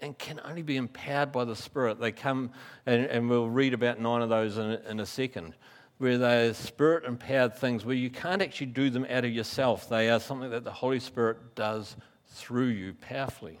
and 0.00 0.16
can 0.18 0.40
only 0.44 0.62
be 0.62 0.76
empowered 0.76 1.32
by 1.32 1.44
the 1.44 1.56
Spirit. 1.56 2.00
They 2.00 2.12
come, 2.12 2.50
and, 2.84 3.06
and 3.06 3.28
we'll 3.28 3.48
read 3.48 3.74
about 3.74 4.00
nine 4.00 4.22
of 4.22 4.28
those 4.28 4.58
in, 4.58 4.72
in 4.88 5.00
a 5.00 5.06
second, 5.06 5.54
where 5.98 6.18
they're 6.18 6.52
spirit 6.52 7.04
empowered 7.04 7.56
things 7.56 7.84
where 7.84 7.96
you 7.96 8.10
can't 8.10 8.42
actually 8.42 8.66
do 8.66 8.90
them 8.90 9.06
out 9.08 9.24
of 9.24 9.32
yourself. 9.32 9.88
They 9.88 10.10
are 10.10 10.20
something 10.20 10.50
that 10.50 10.64
the 10.64 10.72
Holy 10.72 11.00
Spirit 11.00 11.54
does 11.54 11.96
through 12.26 12.68
you 12.68 12.94
powerfully. 12.94 13.60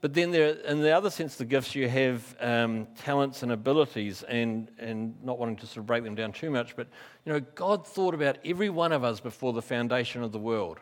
But 0.00 0.12
then, 0.12 0.32
there, 0.32 0.50
in 0.50 0.82
the 0.82 0.90
other 0.90 1.08
sense, 1.08 1.36
the 1.36 1.46
gifts 1.46 1.74
you 1.74 1.88
have 1.88 2.36
um, 2.38 2.88
talents 2.98 3.42
and 3.42 3.50
abilities, 3.50 4.22
and, 4.24 4.70
and 4.78 5.14
not 5.24 5.38
wanting 5.38 5.56
to 5.56 5.66
sort 5.66 5.78
of 5.78 5.86
break 5.86 6.04
them 6.04 6.14
down 6.14 6.32
too 6.32 6.50
much, 6.50 6.76
but 6.76 6.88
you 7.24 7.32
know, 7.32 7.40
God 7.54 7.86
thought 7.86 8.12
about 8.12 8.36
every 8.44 8.68
one 8.68 8.92
of 8.92 9.02
us 9.02 9.18
before 9.18 9.54
the 9.54 9.62
foundation 9.62 10.22
of 10.22 10.30
the 10.30 10.38
world. 10.38 10.78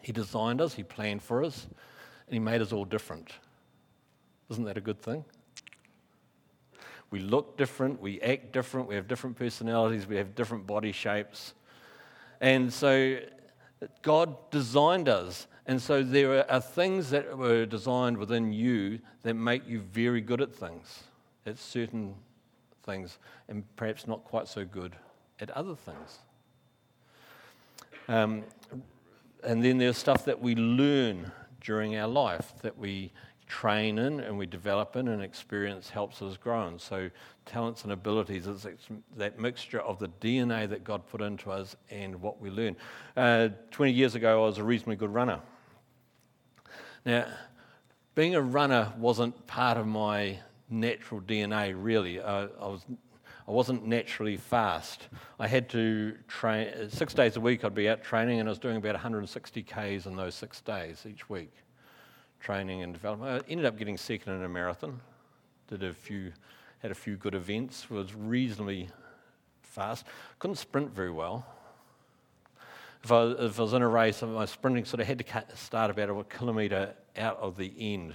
He 0.00 0.10
designed 0.10 0.62
us, 0.62 0.72
He 0.72 0.84
planned 0.84 1.22
for 1.22 1.44
us, 1.44 1.66
and 2.26 2.32
He 2.32 2.38
made 2.38 2.62
us 2.62 2.72
all 2.72 2.86
different. 2.86 3.30
Isn't 4.48 4.64
that 4.64 4.78
a 4.78 4.80
good 4.80 5.02
thing? 5.02 5.26
We 7.10 7.20
look 7.20 7.56
different, 7.56 8.00
we 8.00 8.20
act 8.20 8.52
different, 8.52 8.88
we 8.88 8.94
have 8.96 9.06
different 9.06 9.36
personalities, 9.36 10.06
we 10.06 10.16
have 10.16 10.34
different 10.34 10.66
body 10.66 10.92
shapes. 10.92 11.54
And 12.40 12.72
so 12.72 13.18
God 14.02 14.36
designed 14.50 15.08
us. 15.08 15.46
And 15.66 15.80
so 15.82 16.02
there 16.02 16.48
are 16.50 16.60
things 16.60 17.10
that 17.10 17.36
were 17.36 17.66
designed 17.66 18.18
within 18.18 18.52
you 18.52 19.00
that 19.22 19.34
make 19.34 19.66
you 19.68 19.80
very 19.80 20.20
good 20.20 20.40
at 20.40 20.54
things, 20.54 21.04
at 21.44 21.58
certain 21.58 22.14
things, 22.84 23.18
and 23.48 23.64
perhaps 23.76 24.06
not 24.06 24.24
quite 24.24 24.46
so 24.46 24.64
good 24.64 24.94
at 25.40 25.50
other 25.50 25.74
things. 25.74 26.18
Um, 28.08 28.44
and 29.42 29.64
then 29.64 29.78
there's 29.78 29.96
stuff 29.96 30.24
that 30.24 30.40
we 30.40 30.54
learn 30.54 31.32
during 31.60 31.96
our 31.96 32.08
life 32.08 32.52
that 32.62 32.78
we 32.78 33.12
train 33.46 33.98
in 33.98 34.20
and 34.20 34.36
we 34.36 34.46
develop 34.46 34.96
in, 34.96 35.08
and 35.08 35.22
experience 35.22 35.90
helps 35.90 36.20
us 36.22 36.36
grow. 36.36 36.66
And 36.66 36.80
so, 36.80 37.10
talents 37.44 37.84
and 37.84 37.92
abilities 37.92 38.46
is 38.46 38.66
that 39.16 39.38
mixture 39.38 39.80
of 39.80 39.98
the 39.98 40.08
DNA 40.20 40.68
that 40.68 40.84
God 40.84 41.06
put 41.06 41.20
into 41.20 41.50
us 41.50 41.76
and 41.90 42.20
what 42.20 42.40
we 42.40 42.50
learn. 42.50 42.76
Uh, 43.16 43.48
20 43.70 43.92
years 43.92 44.14
ago, 44.14 44.44
I 44.44 44.46
was 44.46 44.58
a 44.58 44.64
reasonably 44.64 44.96
good 44.96 45.14
runner. 45.14 45.40
Now, 47.04 47.26
being 48.14 48.34
a 48.34 48.42
runner 48.42 48.92
wasn't 48.98 49.46
part 49.46 49.76
of 49.76 49.86
my 49.86 50.38
natural 50.68 51.20
DNA, 51.20 51.74
really. 51.76 52.20
I, 52.20 52.44
I 52.44 52.66
was 52.66 52.84
I 53.48 53.52
wasn't 53.52 53.86
naturally 53.86 54.36
fast. 54.36 55.06
I 55.38 55.46
had 55.46 55.68
to 55.68 56.16
train 56.26 56.90
six 56.90 57.14
days 57.14 57.36
a 57.36 57.40
week. 57.40 57.64
I'd 57.64 57.76
be 57.76 57.88
out 57.88 58.02
training, 58.02 58.40
and 58.40 58.48
I 58.48 58.50
was 58.50 58.58
doing 58.58 58.76
about 58.76 58.94
160 58.94 59.62
k's 59.62 60.06
in 60.06 60.16
those 60.16 60.34
six 60.34 60.60
days 60.60 61.06
each 61.08 61.30
week 61.30 61.52
training 62.40 62.82
and 62.82 62.92
development. 62.92 63.44
I 63.44 63.50
ended 63.50 63.66
up 63.66 63.78
getting 63.78 63.96
second 63.96 64.34
in 64.34 64.42
a 64.42 64.48
marathon. 64.48 65.00
Did 65.68 65.82
a 65.82 65.92
few, 65.92 66.32
had 66.80 66.90
a 66.90 66.94
few 66.94 67.16
good 67.16 67.34
events. 67.34 67.90
Was 67.90 68.14
reasonably 68.14 68.88
fast. 69.62 70.06
Couldn't 70.38 70.56
sprint 70.56 70.94
very 70.94 71.10
well. 71.10 71.46
If 73.02 73.12
I, 73.12 73.24
if 73.24 73.58
I 73.58 73.62
was 73.62 73.72
in 73.72 73.82
a 73.82 73.88
race, 73.88 74.22
my 74.22 74.46
sprinting 74.46 74.84
sort 74.84 75.00
of 75.00 75.06
had 75.06 75.18
to 75.18 75.56
start 75.56 75.90
about 75.90 76.10
a 76.10 76.24
kilometre 76.24 76.94
out 77.16 77.38
of 77.38 77.56
the 77.56 77.72
end. 77.78 78.14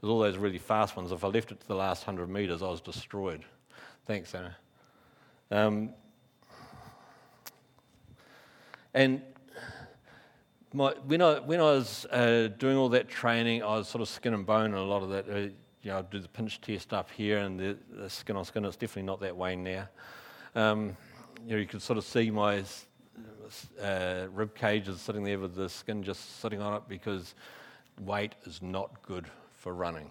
With 0.00 0.10
all 0.10 0.20
those 0.20 0.38
really 0.38 0.58
fast 0.58 0.96
ones, 0.96 1.12
if 1.12 1.22
I 1.24 1.28
left 1.28 1.52
it 1.52 1.60
to 1.60 1.68
the 1.68 1.74
last 1.74 2.06
100 2.06 2.26
metres, 2.28 2.62
I 2.62 2.68
was 2.68 2.80
destroyed. 2.80 3.44
Thanks, 4.06 4.34
Anna. 4.34 4.56
Um, 5.50 5.90
and 8.94 9.20
my, 10.72 10.94
when, 11.04 11.20
I, 11.20 11.40
when 11.40 11.60
I 11.60 11.64
was 11.64 12.06
uh, 12.06 12.48
doing 12.58 12.76
all 12.76 12.88
that 12.90 13.08
training, 13.08 13.62
I 13.62 13.76
was 13.76 13.88
sort 13.88 14.02
of 14.02 14.08
skin 14.08 14.34
and 14.34 14.46
bone, 14.46 14.66
and 14.66 14.74
a 14.74 14.82
lot 14.82 15.02
of 15.02 15.10
that, 15.10 15.28
uh, 15.28 15.36
you 15.38 15.52
know, 15.86 15.98
I'd 15.98 16.10
do 16.10 16.20
the 16.20 16.28
pinch 16.28 16.60
test 16.60 16.92
up 16.92 17.10
here, 17.10 17.38
and 17.38 17.58
the, 17.58 17.76
the, 17.90 18.08
skin 18.08 18.36
on 18.36 18.44
skin, 18.44 18.64
it's 18.64 18.76
definitely 18.76 19.02
not 19.02 19.20
that 19.20 19.36
way 19.36 19.56
now. 19.56 19.88
Um, 20.54 20.96
you 21.44 21.52
know, 21.52 21.56
you 21.56 21.66
could 21.66 21.82
sort 21.82 21.98
of 21.98 22.04
see 22.04 22.30
my 22.30 22.62
uh, 23.82 24.26
rib 24.32 24.54
cage 24.54 24.88
is 24.88 25.00
sitting 25.00 25.24
there 25.24 25.38
with 25.38 25.54
the 25.54 25.68
skin 25.68 26.02
just 26.02 26.40
sitting 26.40 26.60
on 26.60 26.74
it 26.74 26.82
because 26.88 27.34
weight 28.00 28.34
is 28.44 28.62
not 28.62 29.02
good 29.02 29.26
for 29.52 29.74
running. 29.74 30.10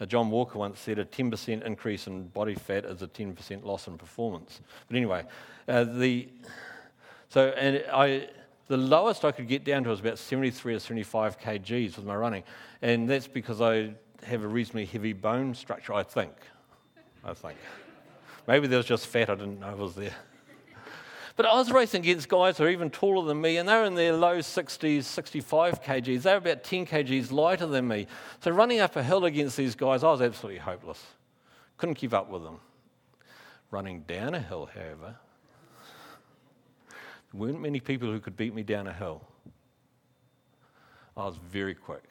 Uh, 0.00 0.06
John 0.06 0.30
Walker 0.30 0.58
once 0.58 0.78
said 0.78 0.98
a 0.98 1.04
10% 1.04 1.64
increase 1.64 2.06
in 2.06 2.28
body 2.28 2.54
fat 2.54 2.84
is 2.84 3.02
a 3.02 3.08
10% 3.08 3.64
loss 3.64 3.88
in 3.88 3.98
performance. 3.98 4.60
But 4.86 4.96
anyway, 4.96 5.24
uh, 5.66 5.84
the 5.84 6.28
so 7.28 7.48
and 7.48 7.84
I 7.92 8.28
the 8.68 8.76
lowest 8.76 9.24
I 9.24 9.32
could 9.32 9.48
get 9.48 9.64
down 9.64 9.84
to 9.84 9.90
was 9.90 10.00
about 10.00 10.18
73 10.18 10.74
or 10.74 10.78
75 10.78 11.40
kgs 11.40 11.96
with 11.96 12.04
my 12.04 12.14
running. 12.14 12.44
And 12.82 13.08
that's 13.08 13.26
because 13.26 13.60
I 13.60 13.94
have 14.24 14.44
a 14.44 14.48
reasonably 14.48 14.84
heavy 14.84 15.14
bone 15.14 15.54
structure, 15.54 15.94
I 15.94 16.02
think. 16.02 16.32
I 17.24 17.34
think. 17.34 17.58
Maybe 18.46 18.66
there 18.66 18.78
was 18.78 18.86
just 18.86 19.06
fat 19.06 19.28
I 19.30 19.34
didn't 19.34 19.60
know 19.60 19.74
was 19.76 19.94
there. 19.94 20.14
But 21.36 21.46
I 21.46 21.54
was 21.54 21.70
racing 21.70 22.00
against 22.00 22.28
guys 22.28 22.58
who 22.58 22.64
are 22.64 22.68
even 22.68 22.90
taller 22.90 23.24
than 23.24 23.40
me, 23.40 23.58
and 23.58 23.68
they 23.68 23.74
were 23.74 23.84
in 23.84 23.94
their 23.94 24.12
low 24.12 24.38
60s, 24.38 25.04
65 25.04 25.82
kgs. 25.82 26.22
They 26.22 26.30
were 26.32 26.38
about 26.38 26.64
10 26.64 26.84
kgs 26.84 27.30
lighter 27.30 27.66
than 27.66 27.86
me. 27.86 28.08
So 28.42 28.50
running 28.50 28.80
up 28.80 28.96
a 28.96 29.04
hill 29.04 29.24
against 29.24 29.56
these 29.56 29.76
guys, 29.76 30.02
I 30.02 30.10
was 30.10 30.20
absolutely 30.20 30.58
hopeless. 30.58 31.00
Couldn't 31.76 31.94
keep 31.94 32.12
up 32.12 32.28
with 32.28 32.42
them. 32.42 32.58
Running 33.70 34.00
down 34.00 34.34
a 34.34 34.40
hill, 34.40 34.68
however, 34.74 35.14
there 37.32 37.40
weren't 37.40 37.60
many 37.60 37.80
people 37.80 38.10
who 38.10 38.20
could 38.20 38.36
beat 38.36 38.54
me 38.54 38.62
down 38.62 38.86
a 38.86 38.92
hill. 38.92 39.22
I 41.16 41.24
was 41.24 41.36
very 41.50 41.74
quick. 41.74 42.04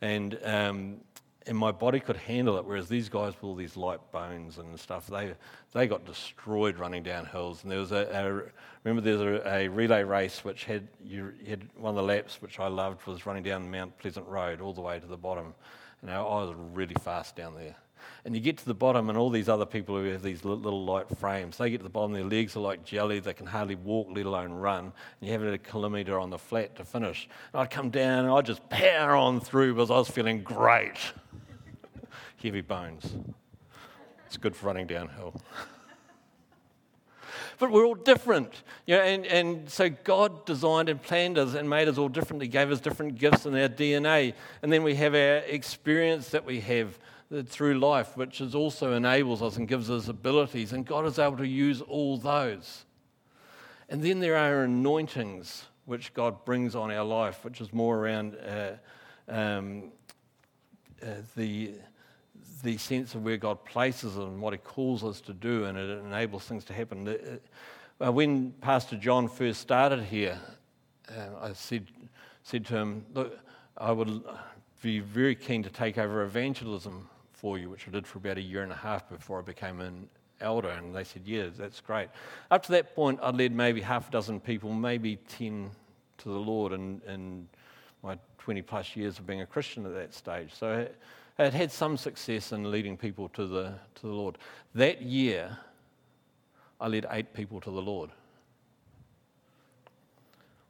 And 0.00 0.38
um, 0.44 0.96
and 1.46 1.58
my 1.58 1.72
body 1.72 2.00
could 2.00 2.16
handle 2.16 2.56
it. 2.58 2.64
Whereas 2.64 2.88
these 2.88 3.08
guys 3.08 3.34
with 3.34 3.44
all 3.44 3.54
these 3.54 3.76
light 3.76 4.00
bones 4.12 4.58
and 4.58 4.78
stuff, 4.78 5.06
they 5.06 5.34
they 5.72 5.86
got 5.86 6.04
destroyed 6.04 6.78
running 6.78 7.02
down 7.02 7.26
hills. 7.26 7.62
And 7.62 7.72
there 7.72 7.78
was 7.78 7.92
a, 7.92 8.08
a 8.12 8.52
remember 8.84 9.02
there 9.02 9.18
was 9.18 9.42
a, 9.44 9.48
a, 9.48 9.68
relay 9.68 10.02
race 10.02 10.44
which 10.44 10.64
had 10.64 10.86
you 11.04 11.32
had 11.46 11.68
one 11.76 11.90
of 11.90 11.96
the 11.96 12.02
laps 12.02 12.40
which 12.40 12.60
I 12.60 12.68
loved 12.68 13.06
was 13.06 13.26
running 13.26 13.42
down 13.42 13.70
Mount 13.70 13.96
Pleasant 13.98 14.26
Road 14.26 14.60
all 14.60 14.72
the 14.72 14.80
way 14.80 14.98
to 14.98 15.06
the 15.06 15.16
bottom. 15.16 15.54
And 16.00 16.10
I 16.10 16.20
was 16.20 16.54
really 16.72 16.96
fast 17.00 17.36
down 17.36 17.54
there. 17.54 17.76
And 18.24 18.36
you 18.36 18.40
get 18.40 18.56
to 18.58 18.64
the 18.64 18.74
bottom, 18.74 19.08
and 19.08 19.18
all 19.18 19.30
these 19.30 19.48
other 19.48 19.66
people 19.66 19.96
who 19.96 20.04
have 20.10 20.22
these 20.22 20.44
little 20.44 20.84
light 20.84 21.06
frames, 21.18 21.56
they 21.56 21.70
get 21.70 21.78
to 21.78 21.82
the 21.82 21.90
bottom, 21.90 22.12
their 22.12 22.22
legs 22.22 22.54
are 22.54 22.60
like 22.60 22.84
jelly, 22.84 23.18
they 23.18 23.34
can 23.34 23.46
hardly 23.46 23.74
walk, 23.74 24.08
let 24.10 24.26
alone 24.26 24.52
run. 24.52 24.84
And 24.84 24.92
you 25.20 25.32
have 25.32 25.42
a 25.42 25.58
kilometre 25.58 26.18
on 26.18 26.30
the 26.30 26.38
flat 26.38 26.76
to 26.76 26.84
finish. 26.84 27.28
And 27.52 27.62
I'd 27.62 27.70
come 27.70 27.90
down 27.90 28.24
and 28.24 28.32
I'd 28.32 28.46
just 28.46 28.68
power 28.68 29.16
on 29.16 29.40
through 29.40 29.74
because 29.74 29.90
I 29.90 29.96
was 29.96 30.08
feeling 30.08 30.42
great. 30.44 30.98
Heavy 32.42 32.60
bones. 32.60 33.12
It's 34.26 34.36
good 34.36 34.54
for 34.54 34.66
running 34.66 34.86
downhill. 34.86 35.40
but 37.62 37.70
we're 37.70 37.86
all 37.86 37.94
different. 37.94 38.64
You 38.86 38.96
know, 38.96 39.02
and, 39.02 39.24
and 39.24 39.70
so 39.70 39.88
God 39.88 40.44
designed 40.46 40.88
and 40.88 41.00
planned 41.00 41.38
us 41.38 41.54
and 41.54 41.70
made 41.70 41.86
us 41.86 41.96
all 41.96 42.08
different. 42.08 42.42
He 42.42 42.48
gave 42.48 42.72
us 42.72 42.80
different 42.80 43.18
gifts 43.18 43.46
in 43.46 43.54
our 43.54 43.68
DNA. 43.68 44.34
And 44.62 44.72
then 44.72 44.82
we 44.82 44.96
have 44.96 45.14
our 45.14 45.36
experience 45.36 46.30
that 46.30 46.44
we 46.44 46.58
have 46.58 46.98
through 47.46 47.78
life, 47.78 48.16
which 48.16 48.40
is 48.40 48.56
also 48.56 48.94
enables 48.94 49.42
us 49.42 49.58
and 49.58 49.68
gives 49.68 49.90
us 49.90 50.08
abilities, 50.08 50.72
and 50.72 50.84
God 50.84 51.06
is 51.06 51.20
able 51.20 51.36
to 51.36 51.46
use 51.46 51.80
all 51.80 52.16
those. 52.16 52.84
And 53.88 54.02
then 54.02 54.18
there 54.18 54.36
are 54.36 54.64
anointings 54.64 55.66
which 55.84 56.12
God 56.14 56.44
brings 56.44 56.74
on 56.74 56.90
our 56.90 57.04
life, 57.04 57.44
which 57.44 57.60
is 57.60 57.72
more 57.72 57.96
around 57.96 58.36
uh, 58.44 58.72
um, 59.28 59.92
uh, 61.00 61.06
the, 61.36 61.74
the 62.62 62.76
sense 62.78 63.14
of 63.14 63.24
where 63.24 63.36
God 63.36 63.64
places 63.64 64.16
us 64.16 64.24
and 64.24 64.40
what 64.40 64.52
He 64.52 64.58
calls 64.58 65.02
us 65.04 65.20
to 65.22 65.32
do, 65.32 65.64
and 65.64 65.76
it 65.76 65.90
enables 66.04 66.44
things 66.44 66.64
to 66.66 66.72
happen. 66.72 67.08
Uh, 67.08 68.06
uh 68.06 68.12
when 68.12 68.52
Pastor 68.60 68.96
John 68.96 69.28
first 69.28 69.60
started 69.60 70.02
here, 70.04 70.38
uh, 71.08 71.46
I 71.48 71.52
said, 71.52 71.86
said 72.42 72.66
to 72.66 72.76
him, 72.76 73.04
Look, 73.14 73.38
I 73.76 73.92
would 73.92 74.22
be 74.82 75.00
very 75.00 75.34
keen 75.34 75.62
to 75.62 75.70
take 75.70 75.98
over 75.98 76.22
evangelism 76.22 77.08
for 77.32 77.58
you, 77.58 77.70
which 77.70 77.88
I 77.88 77.90
did 77.90 78.06
for 78.06 78.18
about 78.18 78.38
a 78.38 78.42
year 78.42 78.62
and 78.62 78.72
a 78.72 78.76
half 78.76 79.08
before 79.08 79.40
I 79.40 79.42
became 79.42 79.80
an 79.80 80.08
elder. 80.40 80.70
And 80.70 80.94
they 80.94 81.04
said, 81.04 81.22
Yeah, 81.24 81.48
that's 81.56 81.80
great. 81.80 82.08
Up 82.50 82.62
to 82.64 82.72
that 82.72 82.94
point, 82.94 83.20
I'd 83.22 83.36
led 83.36 83.52
maybe 83.52 83.80
half 83.80 84.08
a 84.08 84.12
dozen 84.12 84.40
people, 84.40 84.72
maybe 84.72 85.16
10 85.16 85.70
to 86.18 86.28
the 86.28 86.38
Lord 86.38 86.72
in, 86.72 87.00
in 87.06 87.48
my 88.02 88.18
20 88.38 88.62
plus 88.62 88.96
years 88.96 89.18
of 89.18 89.26
being 89.26 89.40
a 89.40 89.46
Christian 89.46 89.86
at 89.86 89.94
that 89.94 90.14
stage. 90.14 90.50
So 90.54 90.72
I 90.72 90.88
had 91.38 91.54
had 91.54 91.72
some 91.72 91.96
success 91.96 92.52
in 92.52 92.70
leading 92.70 92.96
people 92.96 93.28
to 93.30 93.46
the, 93.46 93.74
to 93.96 94.02
the 94.02 94.12
Lord. 94.12 94.38
That 94.74 95.02
year, 95.02 95.56
I 96.80 96.88
led 96.88 97.06
eight 97.10 97.32
people 97.32 97.60
to 97.60 97.70
the 97.70 97.82
Lord, 97.82 98.10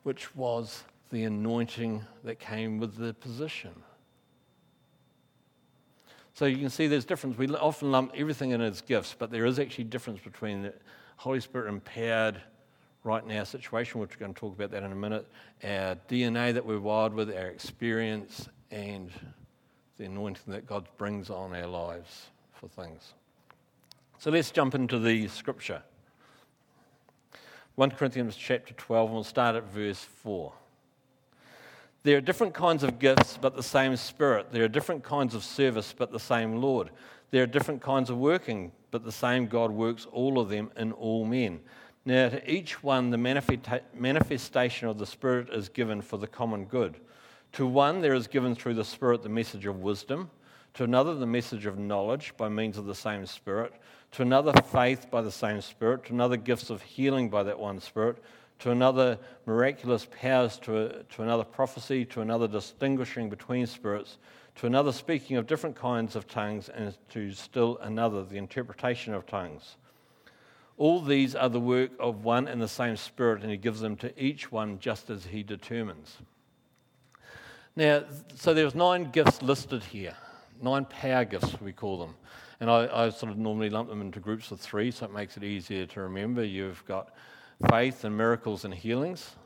which 0.03 0.35
was 0.37 0.85
the 1.11 1.25
anointing 1.25 2.03
that 2.25 2.39
came 2.39 2.79
with 2.79 2.97
the 2.97 3.15
position. 3.15 3.73
So 6.35 6.47
you 6.47 6.57
can 6.57 6.71
see 6.71 6.87
there's 6.87 7.05
difference. 7.05 7.37
We 7.37 7.49
often 7.49 7.93
lump 7.93 8.13
everything 8.17 8.53
in 8.53 8.61
as 8.61 8.81
gifts, 8.81 9.15
but 9.19 9.31
there 9.31 9.45
is 9.45 9.59
actually 9.59 9.85
difference 9.85 10.21
between 10.21 10.63
the 10.63 10.75
Holy 11.17 11.41
Spirit 11.41 11.69
empowered 11.69 12.41
right 13.05 13.27
now 13.27 13.45
situation, 13.45 14.01
which 14.01 14.11
we're 14.17 14.21
going 14.21 14.35
to 14.35 14.41
talk 14.41 14.55
about 14.55 14.71
that 14.71 14.83
in 14.83 14.93
a 14.93 14.97
minute, 14.97 15.27
our 15.65 15.97
DNA 16.09 16.55
that 16.55 16.65
we're 16.65 16.81
wired 16.81 17.13
with, 17.13 17.29
our 17.31 17.49
experience, 17.49 18.49
and 18.71 19.11
the 20.03 20.09
anointing 20.09 20.53
that 20.53 20.67
God 20.67 20.89
brings 20.99 21.31
on 21.31 21.55
our 21.55 21.69
lives 21.69 22.27
for 22.55 22.67
things. 22.67 23.15
So 24.19 24.33
let's 24.33 24.51
jump 24.51 24.75
into 24.75 24.99
the 24.99 25.29
scripture. 25.29 25.81
1 27.77 27.93
Corinthians 27.93 28.35
chapter 28.35 28.75
12, 28.75 29.07
and 29.07 29.15
we'll 29.15 29.23
start 29.23 29.55
at 29.55 29.63
verse 29.73 30.01
4. 30.01 30.53
There 32.03 32.17
are 32.17 32.21
different 32.21 32.53
kinds 32.53 32.83
of 32.83 32.99
gifts, 32.99 33.39
but 33.41 33.55
the 33.55 33.63
same 33.63 33.95
Spirit. 33.95 34.51
There 34.51 34.65
are 34.65 34.69
different 34.69 35.05
kinds 35.05 35.37
of 35.37 35.45
service, 35.45 35.95
but 35.97 36.11
the 36.11 36.19
same 36.19 36.57
Lord. 36.57 36.91
There 37.31 37.45
are 37.45 37.47
different 37.47 37.81
kinds 37.81 38.11
of 38.11 38.19
working, 38.19 38.73
but 38.91 39.05
the 39.05 39.13
same 39.13 39.47
God 39.47 39.71
works 39.71 40.09
all 40.11 40.41
of 40.41 40.49
them 40.49 40.73
in 40.77 40.91
all 40.91 41.25
men. 41.25 41.61
Now, 42.05 42.29
to 42.29 42.51
each 42.51 42.83
one, 42.83 43.11
the 43.11 43.19
manifestation 43.95 44.89
of 44.89 44.99
the 44.99 45.07
Spirit 45.07 45.49
is 45.51 45.69
given 45.69 46.03
for 46.03 46.17
the 46.17 46.27
common 46.27 46.65
good. 46.65 46.97
To 47.53 47.67
one, 47.67 48.01
there 48.01 48.15
is 48.15 48.27
given 48.27 48.55
through 48.55 48.75
the 48.75 48.85
Spirit 48.85 49.23
the 49.23 49.29
message 49.29 49.67
of 49.67 49.81
wisdom. 49.81 50.31
To 50.75 50.85
another, 50.85 51.15
the 51.15 51.27
message 51.27 51.67
of 51.67 51.79
knowledge 51.79 52.35
by 52.37 52.49
means 52.49 52.79
of 52.79 52.87
the 52.87 52.95
same 52.95 53.27
Spirit. 53.27 53.75
To 54.13 54.23
another, 54.23 54.53
faith 54.63 55.11
by 55.11 55.21
the 55.21 55.33
same 55.33 55.61
Spirit. 55.61 56.07
To 56.07 56.15
another, 56.15 56.37
gifts 56.37 56.71
of 56.71 56.83
healing 56.83 57.29
by 57.29 57.43
that 57.43 57.59
one 57.59 57.81
Spirit 57.81 58.23
to 58.63 58.71
another 58.71 59.19
miraculous 59.45 60.07
powers, 60.21 60.57
to, 60.57 61.05
to 61.11 61.23
another 61.23 61.43
prophecy, 61.43 62.05
to 62.05 62.21
another 62.21 62.47
distinguishing 62.47 63.29
between 63.29 63.67
spirits, 63.67 64.19
to 64.55 64.69
another 64.69 64.93
speaking 64.93 65.37
of 65.37 65.49
different 65.49 65.75
kinds 65.75 66.15
of 66.15 66.29
tongues, 66.29 66.69
and 66.69 66.97
to 67.09 67.33
still 67.33 67.77
another 67.79 68.23
the 68.23 68.37
interpretation 68.37 69.15
of 69.15 69.27
tongues. 69.27 69.75
All 70.79 71.01
these 71.01 71.35
are 71.35 71.49
the 71.49 71.59
work 71.59 71.91
of 71.99 72.23
one 72.23 72.47
and 72.47 72.63
the 72.63 72.69
same 72.69 72.97
Spirit, 72.97 73.43
and 73.43 73.51
He 73.51 73.57
gives 73.57 73.81
them 73.81 73.97
to 73.97 74.23
each 74.23 74.53
one 74.53 74.79
just 74.79 75.11
as 75.11 75.27
He 75.27 75.43
determines. 75.43 76.19
Now, 77.75 78.05
so 78.35 78.53
there's 78.53 78.75
nine 78.75 79.11
gifts 79.11 79.41
listed 79.41 79.83
here, 79.83 80.15
nine 80.61 80.85
power 80.85 81.25
gifts, 81.25 81.59
we 81.61 81.73
call 81.73 81.99
them. 81.99 82.15
And 82.61 82.71
I, 82.71 83.07
I 83.07 83.09
sort 83.09 83.33
of 83.33 83.39
normally 83.39 83.71
lump 83.71 83.89
them 83.89 84.03
into 84.03 84.21
groups 84.21 84.51
of 84.51 84.61
three, 84.61 84.91
so 84.91 85.07
it 85.07 85.13
makes 85.13 85.39
it 85.39 85.43
easier 85.43 85.87
to 85.87 86.03
remember. 86.03 86.45
You've 86.45 86.85
got 86.87 87.15
faith 87.71 88.05
and 88.05 88.17
miracles 88.17 88.67
and 88.67 88.75
healings. 88.75 89.37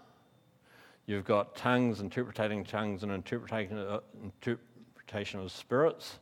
You've 1.06 1.24
got 1.24 1.54
tongues, 1.54 2.00
interpreting 2.00 2.64
tongues, 2.64 3.04
and 3.04 3.12
interpretation, 3.12 3.78
uh, 3.78 4.00
interpretation 4.22 5.38
of 5.38 5.52
spirits. 5.52 6.18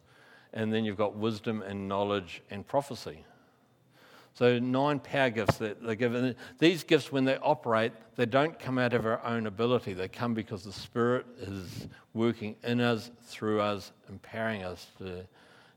And 0.52 0.70
then 0.70 0.84
you've 0.84 0.98
got 0.98 1.16
wisdom 1.16 1.62
and 1.62 1.88
knowledge 1.88 2.42
and 2.50 2.66
prophecy. 2.66 3.24
So, 4.34 4.58
nine 4.58 4.98
power 4.98 5.30
gifts 5.30 5.58
that 5.58 5.80
they 5.80 5.94
give. 5.94 6.12
And 6.14 6.34
these 6.58 6.82
gifts, 6.82 7.12
when 7.12 7.24
they 7.24 7.36
operate, 7.36 7.92
they 8.16 8.26
don't 8.26 8.58
come 8.58 8.78
out 8.78 8.92
of 8.92 9.06
our 9.06 9.24
own 9.24 9.46
ability. 9.46 9.92
They 9.92 10.08
come 10.08 10.34
because 10.34 10.64
the 10.64 10.72
Spirit 10.72 11.24
is 11.40 11.86
working 12.14 12.56
in 12.64 12.80
us, 12.80 13.12
through 13.22 13.60
us, 13.60 13.92
empowering 14.08 14.64
us 14.64 14.88
to, 14.98 15.24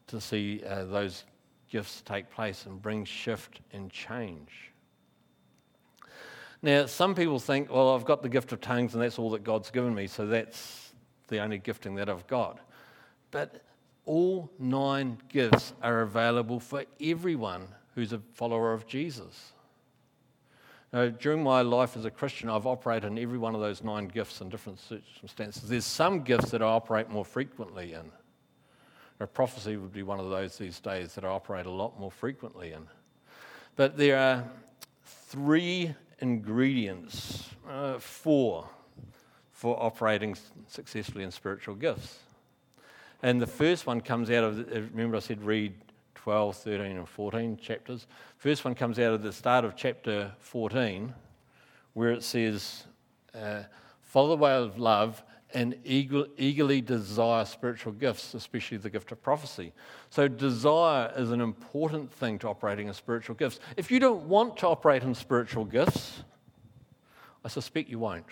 to 0.07 0.19
see 0.19 0.63
uh, 0.67 0.85
those 0.85 1.23
gifts 1.69 2.01
take 2.01 2.31
place 2.31 2.65
and 2.65 2.81
bring 2.81 3.05
shift 3.05 3.61
and 3.73 3.91
change. 3.91 4.71
Now, 6.63 6.87
some 6.87 7.13
people 7.13 7.39
think, 7.39 7.71
well, 7.71 7.93
I've 7.93 8.05
got 8.05 8.23
the 8.23 8.29
gift 8.29 8.51
of 8.53 8.61
tongues 8.61 8.95
and 8.95 9.03
that's 9.03 9.19
all 9.19 9.29
that 9.31 9.43
God's 9.43 9.69
given 9.69 9.93
me, 9.93 10.07
so 10.07 10.25
that's 10.25 10.93
the 11.27 11.39
only 11.39 11.59
gifting 11.59 11.93
that 11.95 12.09
I've 12.09 12.25
got. 12.25 12.59
But 13.29 13.61
all 14.05 14.49
nine 14.57 15.19
gifts 15.29 15.73
are 15.83 16.01
available 16.01 16.59
for 16.59 16.85
everyone 16.99 17.67
who's 17.97 18.13
a 18.13 18.21
follower 18.35 18.73
of 18.73 18.85
Jesus. 18.85 19.53
Now, 20.93 21.07
during 21.07 21.41
my 21.41 21.63
life 21.63 21.97
as 21.97 22.05
a 22.05 22.11
Christian, 22.11 22.47
I've 22.47 22.67
operated 22.67 23.11
in 23.11 23.17
every 23.17 23.39
one 23.39 23.55
of 23.55 23.61
those 23.61 23.83
nine 23.83 24.07
gifts 24.07 24.39
in 24.39 24.49
different 24.49 24.79
circumstances. 24.79 25.67
There's 25.67 25.83
some 25.83 26.21
gifts 26.21 26.51
that 26.51 26.61
I 26.61 26.67
operate 26.67 27.09
more 27.09 27.25
frequently 27.25 27.93
in. 27.93 28.11
Prophecy 29.33 29.77
would 29.77 29.91
be 29.91 30.03
one 30.03 30.19
of 30.19 30.29
those 30.29 30.59
these 30.59 30.79
days 30.79 31.15
that 31.15 31.25
I 31.25 31.29
operate 31.29 31.65
a 31.65 31.71
lot 31.71 31.99
more 31.99 32.11
frequently 32.11 32.71
in. 32.71 32.85
But 33.75 33.97
there 33.97 34.19
are 34.19 34.43
three 35.03 35.95
ingredients, 36.19 37.49
uh, 37.67 37.97
four, 37.97 38.69
for 39.53 39.75
operating 39.81 40.37
successfully 40.67 41.23
in 41.23 41.31
spiritual 41.31 41.73
gifts. 41.73 42.19
And 43.23 43.41
the 43.41 43.47
first 43.47 43.87
one 43.87 44.01
comes 44.01 44.29
out 44.29 44.43
of, 44.43 44.71
remember 44.93 45.17
I 45.17 45.21
said 45.21 45.41
read 45.41 45.73
12, 46.27 46.57
13, 46.57 46.97
and 46.97 47.07
14 47.07 47.55
chapters. 47.55 48.05
First 48.35 48.65
one 48.65 48.75
comes 48.75 48.99
out 48.99 49.13
of 49.13 49.23
the 49.23 49.31
start 49.31 49.63
of 49.63 49.77
chapter 49.77 50.33
14, 50.39 51.13
where 51.93 52.11
it 52.11 52.21
says, 52.21 52.83
uh, 53.33 53.63
Follow 54.01 54.35
the 54.35 54.35
way 54.35 54.53
of 54.53 54.77
love 54.77 55.23
and 55.53 55.77
eagerly 55.85 56.81
desire 56.81 57.45
spiritual 57.45 57.93
gifts, 57.93 58.33
especially 58.33 58.75
the 58.75 58.89
gift 58.89 59.09
of 59.13 59.23
prophecy. 59.23 59.71
So, 60.09 60.27
desire 60.27 61.13
is 61.15 61.31
an 61.31 61.39
important 61.39 62.11
thing 62.11 62.39
to 62.39 62.49
operating 62.49 62.89
in 62.89 62.93
spiritual 62.93 63.35
gifts. 63.35 63.61
If 63.77 63.89
you 63.89 64.01
don't 64.01 64.23
want 64.23 64.57
to 64.57 64.67
operate 64.67 65.03
in 65.03 65.15
spiritual 65.15 65.63
gifts, 65.63 66.23
I 67.45 67.47
suspect 67.47 67.87
you 67.87 67.99
won't. 67.99 68.25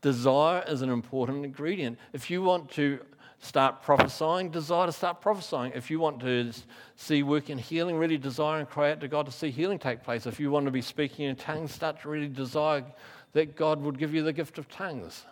Desire 0.00 0.62
is 0.68 0.80
an 0.82 0.90
important 0.90 1.44
ingredient. 1.44 1.98
If 2.12 2.30
you 2.30 2.42
want 2.42 2.70
to 2.72 3.00
start 3.42 3.82
prophesying, 3.82 4.50
desire 4.50 4.86
to 4.86 4.92
start 4.92 5.20
prophesying. 5.20 5.72
If 5.74 5.90
you 5.90 5.98
want 5.98 6.20
to 6.20 6.52
see 6.94 7.24
work 7.24 7.50
in 7.50 7.58
healing, 7.58 7.96
really 7.96 8.16
desire 8.16 8.60
and 8.60 8.68
cry 8.68 8.92
out 8.92 9.00
to 9.00 9.08
God 9.08 9.26
to 9.26 9.32
see 9.32 9.50
healing 9.50 9.80
take 9.80 10.04
place. 10.04 10.26
If 10.26 10.38
you 10.38 10.50
want 10.52 10.66
to 10.66 10.70
be 10.70 10.80
speaking 10.80 11.26
in 11.26 11.34
tongues, 11.34 11.72
start 11.72 12.00
to 12.02 12.08
really 12.08 12.28
desire 12.28 12.84
that 13.32 13.56
God 13.56 13.82
would 13.82 13.98
give 13.98 14.14
you 14.14 14.22
the 14.22 14.32
gift 14.32 14.58
of 14.58 14.68
tongues. 14.68 15.24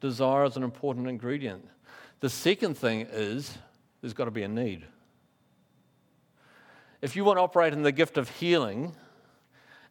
Desire 0.00 0.46
is 0.46 0.56
an 0.56 0.62
important 0.62 1.06
ingredient. 1.06 1.68
The 2.20 2.30
second 2.30 2.78
thing 2.78 3.06
is 3.12 3.58
there's 4.00 4.14
got 4.14 4.24
to 4.24 4.30
be 4.30 4.42
a 4.42 4.48
need. 4.48 4.86
If 7.02 7.14
you 7.14 7.26
want 7.26 7.36
to 7.36 7.42
operate 7.42 7.74
in 7.74 7.82
the 7.82 7.92
gift 7.92 8.16
of 8.16 8.30
healing 8.30 8.94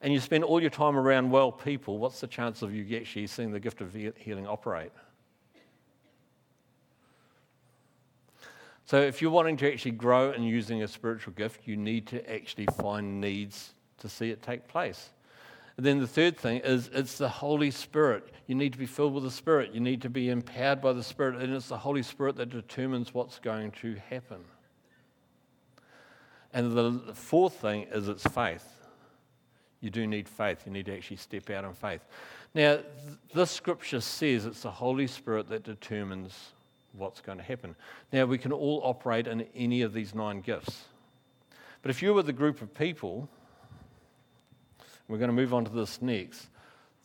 and 0.01 0.11
you 0.11 0.19
spend 0.19 0.43
all 0.43 0.59
your 0.59 0.71
time 0.71 0.97
around 0.97 1.29
well 1.29 1.51
people, 1.51 1.99
what's 1.99 2.19
the 2.19 2.27
chance 2.27 2.63
of 2.63 2.73
you 2.73 2.97
actually 2.97 3.27
seeing 3.27 3.51
the 3.51 3.59
gift 3.59 3.79
of 3.81 3.93
healing 3.93 4.47
operate? 4.47 4.91
So, 8.85 9.01
if 9.01 9.21
you're 9.21 9.31
wanting 9.31 9.57
to 9.57 9.71
actually 9.71 9.91
grow 9.91 10.31
in 10.31 10.43
using 10.43 10.83
a 10.83 10.87
spiritual 10.87 11.33
gift, 11.33 11.67
you 11.67 11.75
need 11.75 12.05
to 12.07 12.31
actually 12.31 12.67
find 12.77 13.19
needs 13.19 13.73
to 13.97 14.07
see 14.07 14.29
it 14.29 14.43
take 14.43 14.67
place. 14.67 15.09
And 15.77 15.85
then 15.85 15.99
the 15.99 16.07
third 16.07 16.37
thing 16.37 16.61
is 16.61 16.89
it's 16.93 17.17
the 17.17 17.27
Holy 17.27 17.71
Spirit. 17.71 18.31
You 18.47 18.55
need 18.55 18.73
to 18.73 18.79
be 18.79 18.85
filled 18.85 19.13
with 19.13 19.23
the 19.23 19.31
Spirit. 19.31 19.73
You 19.73 19.79
need 19.79 20.01
to 20.03 20.09
be 20.09 20.29
empowered 20.29 20.81
by 20.81 20.93
the 20.93 21.03
Spirit. 21.03 21.41
And 21.41 21.53
it's 21.53 21.67
the 21.67 21.77
Holy 21.77 22.03
Spirit 22.03 22.37
that 22.37 22.49
determines 22.49 23.13
what's 23.13 23.39
going 23.39 23.71
to 23.81 23.95
happen. 24.09 24.39
And 26.53 26.71
the 26.71 27.13
fourth 27.13 27.55
thing 27.55 27.87
is 27.91 28.07
it's 28.07 28.23
faith. 28.23 28.65
You 29.81 29.89
do 29.89 30.07
need 30.07 30.29
faith. 30.29 30.63
You 30.65 30.71
need 30.71 30.85
to 30.85 30.95
actually 30.95 31.17
step 31.17 31.49
out 31.49 31.65
in 31.65 31.73
faith. 31.73 32.05
Now, 32.53 32.79
this 33.33 33.51
scripture 33.51 33.99
says 33.99 34.45
it's 34.45 34.61
the 34.61 34.71
Holy 34.71 35.07
Spirit 35.07 35.49
that 35.49 35.63
determines 35.63 36.53
what's 36.97 37.21
going 37.21 37.37
to 37.37 37.43
happen. 37.43 37.75
Now, 38.11 38.25
we 38.25 38.37
can 38.37 38.51
all 38.51 38.81
operate 38.83 39.27
in 39.27 39.45
any 39.55 39.81
of 39.81 39.93
these 39.93 40.15
nine 40.15 40.41
gifts. 40.41 40.85
But 41.81 41.91
if 41.91 42.01
you're 42.01 42.13
with 42.13 42.29
a 42.29 42.33
group 42.33 42.61
of 42.61 42.73
people, 42.73 43.29
we're 45.07 45.17
going 45.17 45.29
to 45.29 45.35
move 45.35 45.53
on 45.53 45.65
to 45.65 45.71
this 45.71 46.01
next. 46.01 46.47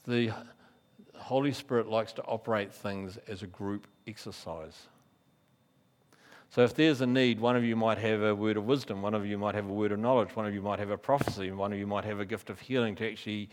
The 0.06 0.32
Holy 1.16 1.52
Spirit 1.52 1.88
likes 1.88 2.12
to 2.14 2.22
operate 2.22 2.72
things 2.72 3.18
as 3.28 3.42
a 3.42 3.46
group 3.46 3.86
exercise. 4.06 4.88
So 6.48 6.62
if 6.62 6.74
there's 6.74 7.00
a 7.00 7.06
need, 7.06 7.38
one 7.38 7.56
of 7.56 7.62
you 7.62 7.76
might 7.76 7.98
have 7.98 8.22
a 8.22 8.34
word 8.34 8.56
of 8.56 8.64
wisdom, 8.64 9.02
one 9.02 9.14
of 9.14 9.24
you 9.24 9.38
might 9.38 9.54
have 9.54 9.68
a 9.68 9.72
word 9.72 9.92
of 9.92 10.00
knowledge, 10.00 10.34
one 10.34 10.46
of 10.46 10.54
you 10.54 10.62
might 10.62 10.78
have 10.78 10.90
a 10.90 10.98
prophecy, 10.98 11.48
and 11.48 11.56
one 11.56 11.72
of 11.72 11.78
you 11.78 11.86
might 11.86 12.04
have 12.04 12.18
a 12.18 12.24
gift 12.24 12.50
of 12.50 12.58
healing 12.58 12.96
to 12.96 13.08
actually 13.08 13.48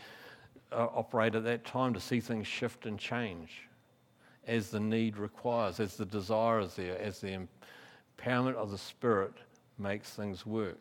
uh, 0.72 0.88
operate 0.94 1.34
at 1.34 1.44
that 1.44 1.64
time 1.64 1.94
to 1.94 2.00
see 2.00 2.20
things 2.20 2.46
shift 2.46 2.86
and 2.86 2.98
change 2.98 3.67
as 4.46 4.70
the 4.70 4.80
need 4.80 5.16
requires, 5.16 5.80
as 5.80 5.96
the 5.96 6.06
desire 6.06 6.60
is 6.60 6.74
there, 6.74 6.98
as 7.00 7.20
the 7.20 7.38
empowerment 8.18 8.54
of 8.54 8.70
the 8.70 8.78
Spirit 8.78 9.34
makes 9.78 10.10
things 10.10 10.46
work. 10.46 10.78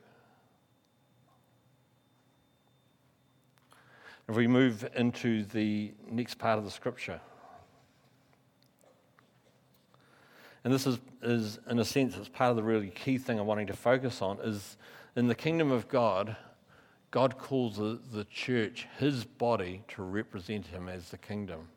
If 4.28 4.36
we 4.36 4.48
move 4.48 4.88
into 4.96 5.43
the 5.46 5.93
next 6.10 6.38
part 6.38 6.58
of 6.58 6.65
the 6.65 6.72
scripture, 6.72 7.22
and 10.63 10.74
this 10.74 10.86
is, 10.86 11.00
is 11.22 11.60
in 11.70 11.80
a 11.80 11.86
sense, 11.86 12.17
it's 12.17 12.28
part 12.28 12.50
of 12.50 12.58
the 12.58 12.63
really 12.63 12.89
key 12.89 13.17
thing 13.17 13.39
I'm 13.39 13.46
wanting 13.46 13.67
to 13.67 13.74
focus 13.74 14.22
on, 14.22 14.39
is 14.43 14.76
in 15.15 15.28
the 15.28 15.36
kingdom 15.36 15.72
of 15.72 15.88
God, 15.88 16.36
God 17.10 17.38
calls 17.38 17.78
the, 17.78 18.00
the 18.12 18.26
church 18.26 18.86
his 18.98 19.24
body 19.24 19.84
to 19.89 20.04
represent 20.04 20.67
him 20.67 20.89
as 20.89 21.10
the 21.10 21.17
kingdom. 21.17 21.70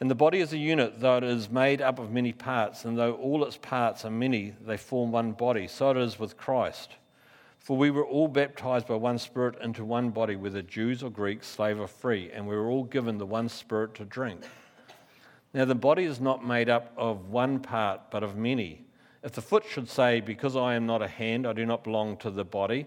And 0.00 0.10
the 0.10 0.14
body 0.14 0.40
is 0.40 0.52
a 0.52 0.58
unit, 0.58 1.00
though 1.00 1.18
it 1.18 1.24
is 1.24 1.48
made 1.48 1.80
up 1.80 1.98
of 1.98 2.10
many 2.10 2.32
parts, 2.32 2.84
and 2.84 2.98
though 2.98 3.14
all 3.14 3.44
its 3.44 3.56
parts 3.56 4.04
are 4.04 4.10
many, 4.10 4.54
they 4.66 4.76
form 4.76 5.12
one 5.12 5.32
body. 5.32 5.68
So 5.68 5.90
it 5.90 5.96
is 5.96 6.18
with 6.18 6.36
Christ. 6.36 6.96
For 7.58 7.76
we 7.76 7.90
were 7.90 8.04
all 8.04 8.28
baptized 8.28 8.86
by 8.86 8.96
one 8.96 9.18
Spirit 9.18 9.56
into 9.62 9.84
one 9.84 10.10
body, 10.10 10.36
whether 10.36 10.60
Jews 10.60 11.02
or 11.02 11.10
Greeks, 11.10 11.46
slave 11.46 11.80
or 11.80 11.86
free, 11.86 12.30
and 12.30 12.46
we 12.46 12.56
were 12.56 12.68
all 12.68 12.84
given 12.84 13.16
the 13.16 13.24
one 13.24 13.48
Spirit 13.48 13.94
to 13.94 14.04
drink. 14.04 14.42
Now, 15.54 15.64
the 15.64 15.74
body 15.74 16.04
is 16.04 16.20
not 16.20 16.44
made 16.44 16.68
up 16.68 16.92
of 16.96 17.30
one 17.30 17.60
part, 17.60 18.10
but 18.10 18.22
of 18.22 18.36
many. 18.36 18.84
If 19.22 19.32
the 19.32 19.40
foot 19.40 19.64
should 19.64 19.88
say, 19.88 20.20
Because 20.20 20.56
I 20.56 20.74
am 20.74 20.84
not 20.84 21.00
a 21.00 21.08
hand, 21.08 21.46
I 21.46 21.52
do 21.52 21.64
not 21.64 21.84
belong 21.84 22.16
to 22.18 22.30
the 22.30 22.44
body, 22.44 22.86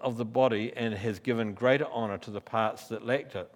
of 0.00 0.16
the 0.16 0.24
body 0.24 0.72
and 0.76 0.94
has 0.94 1.18
given 1.18 1.54
greater 1.54 1.86
honour 1.86 2.18
to 2.18 2.30
the 2.30 2.40
parts 2.40 2.88
that 2.88 3.04
lacked 3.04 3.34
it. 3.34 3.50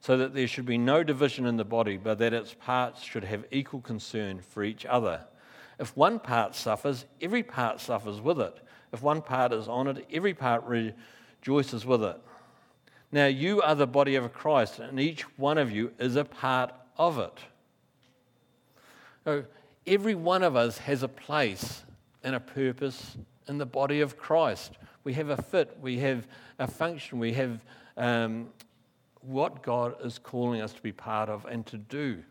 So 0.00 0.16
that 0.18 0.34
there 0.34 0.46
should 0.46 0.66
be 0.66 0.76
no 0.76 1.02
division 1.02 1.46
in 1.46 1.56
the 1.56 1.64
body, 1.64 1.96
but 1.96 2.18
that 2.18 2.34
its 2.34 2.54
parts 2.54 3.02
should 3.02 3.24
have 3.24 3.44
equal 3.50 3.80
concern 3.80 4.40
for 4.40 4.62
each 4.62 4.84
other. 4.84 5.22
If 5.78 5.96
one 5.96 6.18
part 6.18 6.54
suffers, 6.54 7.06
every 7.22 7.42
part 7.42 7.80
suffers 7.80 8.20
with 8.20 8.38
it. 8.38 8.60
If 8.92 9.02
one 9.02 9.22
part 9.22 9.52
is 9.52 9.66
honored, 9.66 10.04
every 10.12 10.34
part 10.34 10.62
rejoices 10.64 11.86
with 11.86 12.04
it. 12.04 12.20
Now 13.10 13.26
you 13.26 13.62
are 13.62 13.74
the 13.74 13.86
body 13.86 14.16
of 14.16 14.32
Christ, 14.32 14.78
and 14.78 15.00
each 15.00 15.22
one 15.38 15.56
of 15.56 15.70
you 15.70 15.92
is 15.98 16.16
a 16.16 16.24
part 16.24 16.72
of 16.98 17.18
it. 19.26 19.46
Every 19.86 20.14
one 20.14 20.42
of 20.42 20.54
us 20.54 20.78
has 20.78 21.02
a 21.02 21.08
place 21.08 21.82
and 22.22 22.34
a 22.34 22.40
purpose 22.40 23.16
in 23.48 23.58
the 23.58 23.66
body 23.66 24.00
of 24.00 24.16
Christ. 24.16 24.72
We 25.04 25.12
have 25.14 25.28
a 25.28 25.36
fit, 25.36 25.76
we 25.80 25.98
have 25.98 26.26
a 26.58 26.66
function, 26.66 27.18
we 27.18 27.34
have 27.34 27.64
um, 27.96 28.48
what 29.20 29.62
God 29.62 29.96
is 30.04 30.18
calling 30.18 30.60
us 30.60 30.72
to 30.72 30.82
be 30.82 30.92
part 30.92 31.28
of 31.28 31.44
and 31.44 31.64
to 31.66 31.76
do. 31.76 32.22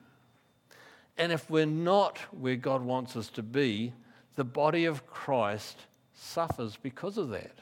And 1.17 1.31
if 1.31 1.49
we're 1.49 1.65
not 1.65 2.17
where 2.31 2.55
God 2.55 2.81
wants 2.81 3.15
us 3.15 3.29
to 3.29 3.43
be, 3.43 3.93
the 4.35 4.43
body 4.43 4.85
of 4.85 5.05
Christ 5.05 5.77
suffers 6.15 6.77
because 6.81 7.17
of 7.17 7.29
that. 7.29 7.59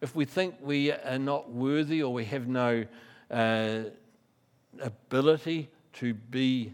If 0.00 0.16
we 0.16 0.24
think 0.24 0.56
we 0.60 0.90
are 0.90 1.18
not 1.18 1.50
worthy 1.50 2.02
or 2.02 2.12
we 2.12 2.24
have 2.24 2.48
no 2.48 2.84
uh, 3.30 3.82
ability 4.80 5.68
to 5.94 6.14
be 6.14 6.72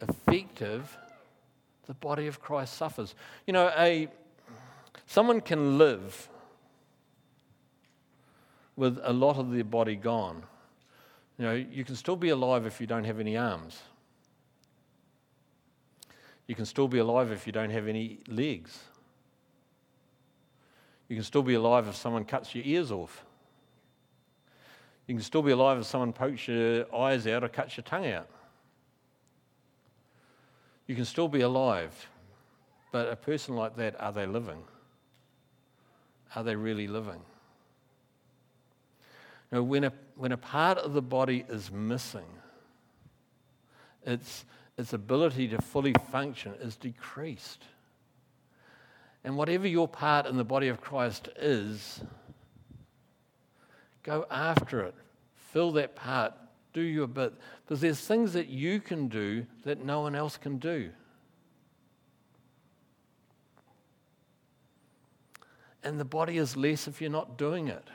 effective, 0.00 0.96
the 1.86 1.94
body 1.94 2.26
of 2.26 2.40
Christ 2.40 2.74
suffers. 2.74 3.14
You 3.46 3.52
know, 3.52 3.72
a, 3.76 4.08
someone 5.06 5.40
can 5.40 5.78
live 5.78 6.28
with 8.78 9.00
a 9.02 9.12
lot 9.12 9.36
of 9.38 9.50
their 9.50 9.64
body 9.64 9.96
gone. 9.96 10.40
You 11.36 11.44
know, 11.44 11.52
you 11.52 11.84
can 11.84 11.96
still 11.96 12.14
be 12.14 12.28
alive 12.28 12.64
if 12.64 12.80
you 12.80 12.86
don't 12.86 13.02
have 13.02 13.18
any 13.18 13.36
arms. 13.36 13.82
You 16.46 16.54
can 16.54 16.64
still 16.64 16.86
be 16.86 16.98
alive 16.98 17.32
if 17.32 17.44
you 17.44 17.52
don't 17.52 17.70
have 17.70 17.88
any 17.88 18.20
legs. 18.28 18.78
You 21.08 21.16
can 21.16 21.24
still 21.24 21.42
be 21.42 21.54
alive 21.54 21.88
if 21.88 21.96
someone 21.96 22.24
cuts 22.24 22.54
your 22.54 22.64
ears 22.64 22.92
off. 22.92 23.24
You 25.08 25.16
can 25.16 25.24
still 25.24 25.42
be 25.42 25.50
alive 25.50 25.78
if 25.78 25.84
someone 25.86 26.12
pokes 26.12 26.46
your 26.46 26.86
eyes 26.94 27.26
out 27.26 27.42
or 27.42 27.48
cuts 27.48 27.76
your 27.76 27.82
tongue 27.82 28.06
out. 28.06 28.28
You 30.86 30.94
can 30.94 31.04
still 31.04 31.28
be 31.28 31.40
alive, 31.40 32.08
but 32.92 33.10
a 33.10 33.16
person 33.16 33.56
like 33.56 33.74
that, 33.76 34.00
are 34.00 34.12
they 34.12 34.26
living? 34.26 34.62
Are 36.36 36.44
they 36.44 36.54
really 36.54 36.86
living? 36.86 37.20
Now, 39.50 39.62
when 39.62 39.84
a, 39.84 39.92
when 40.16 40.32
a 40.32 40.36
part 40.36 40.78
of 40.78 40.92
the 40.92 41.02
body 41.02 41.44
is 41.48 41.70
missing, 41.70 42.26
its, 44.04 44.44
its 44.76 44.92
ability 44.92 45.48
to 45.48 45.60
fully 45.60 45.94
function 46.10 46.54
is 46.60 46.76
decreased. 46.76 47.64
And 49.24 49.36
whatever 49.36 49.66
your 49.66 49.88
part 49.88 50.26
in 50.26 50.36
the 50.36 50.44
body 50.44 50.68
of 50.68 50.80
Christ 50.80 51.28
is, 51.36 52.00
go 54.02 54.26
after 54.30 54.80
it. 54.82 54.94
Fill 55.52 55.72
that 55.72 55.96
part. 55.96 56.34
Do 56.72 56.82
your 56.82 57.06
bit. 57.06 57.32
Because 57.64 57.80
there's 57.80 58.00
things 58.00 58.34
that 58.34 58.48
you 58.48 58.80
can 58.80 59.08
do 59.08 59.46
that 59.64 59.84
no 59.84 60.00
one 60.00 60.14
else 60.14 60.36
can 60.36 60.58
do. 60.58 60.90
And 65.82 65.98
the 65.98 66.04
body 66.04 66.38
is 66.38 66.56
less 66.56 66.86
if 66.86 67.00
you're 67.00 67.10
not 67.10 67.38
doing 67.38 67.68
it. 67.68 67.88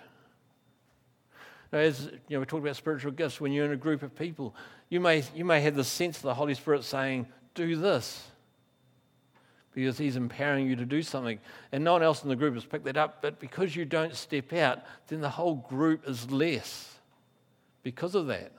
As 1.74 2.06
you 2.28 2.36
know, 2.36 2.40
we 2.42 2.46
talk 2.46 2.62
about 2.62 2.76
spiritual 2.76 3.12
gifts. 3.12 3.42
When 3.42 3.52
you're 3.52 3.66
in 3.66 3.72
a 3.72 3.76
group 3.76 4.04
of 4.04 4.16
people, 4.16 4.56
you 4.90 5.00
may, 5.00 5.24
you 5.36 5.44
may 5.44 5.60
have 5.62 5.76
the 5.76 5.84
sense 5.84 6.18
of 6.18 6.24
the 6.24 6.36
Holy 6.36 6.54
Spirit 6.54 6.84
saying, 6.84 7.28
Do 7.56 7.76
this 7.76 8.28
because 9.74 9.98
He's 9.98 10.16
empowering 10.16 10.68
you 10.68 10.76
to 10.76 10.86
do 10.86 11.02
something. 11.02 11.40
And 11.72 11.84
no 11.84 11.94
one 11.94 12.04
else 12.04 12.22
in 12.22 12.30
the 12.30 12.36
group 12.36 12.54
has 12.54 12.64
picked 12.64 12.86
that 12.86 12.96
up. 12.96 13.24
But 13.24 13.40
because 13.40 13.76
you 13.76 13.86
don't 13.86 14.16
step 14.16 14.54
out, 14.54 14.84
then 15.08 15.20
the 15.20 15.32
whole 15.32 15.56
group 15.56 16.08
is 16.08 16.30
less 16.30 16.94
because 17.82 18.14
of 18.14 18.28
that. 18.28 18.52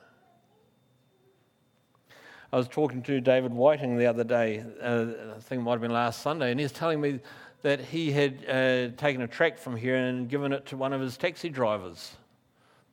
I 2.51 2.57
was 2.57 2.67
talking 2.67 3.01
to 3.03 3.21
David 3.21 3.53
Whiting 3.53 3.97
the 3.97 4.07
other 4.07 4.25
day, 4.25 4.63
uh, 4.81 5.05
I 5.37 5.39
think 5.39 5.61
it 5.61 5.63
might 5.63 5.71
have 5.71 5.81
been 5.81 5.91
last 5.91 6.21
Sunday, 6.21 6.51
and 6.51 6.59
he's 6.59 6.71
telling 6.71 6.99
me 6.99 7.19
that 7.63 7.79
he 7.79 8.11
had 8.11 8.45
uh, 8.47 8.95
taken 8.97 9.21
a 9.21 9.27
tract 9.27 9.57
from 9.57 9.77
here 9.77 9.95
and 9.95 10.29
given 10.29 10.51
it 10.51 10.65
to 10.67 10.77
one 10.77 10.91
of 10.91 11.01
his 11.01 11.17
taxi 11.17 11.49
drivers 11.49 12.15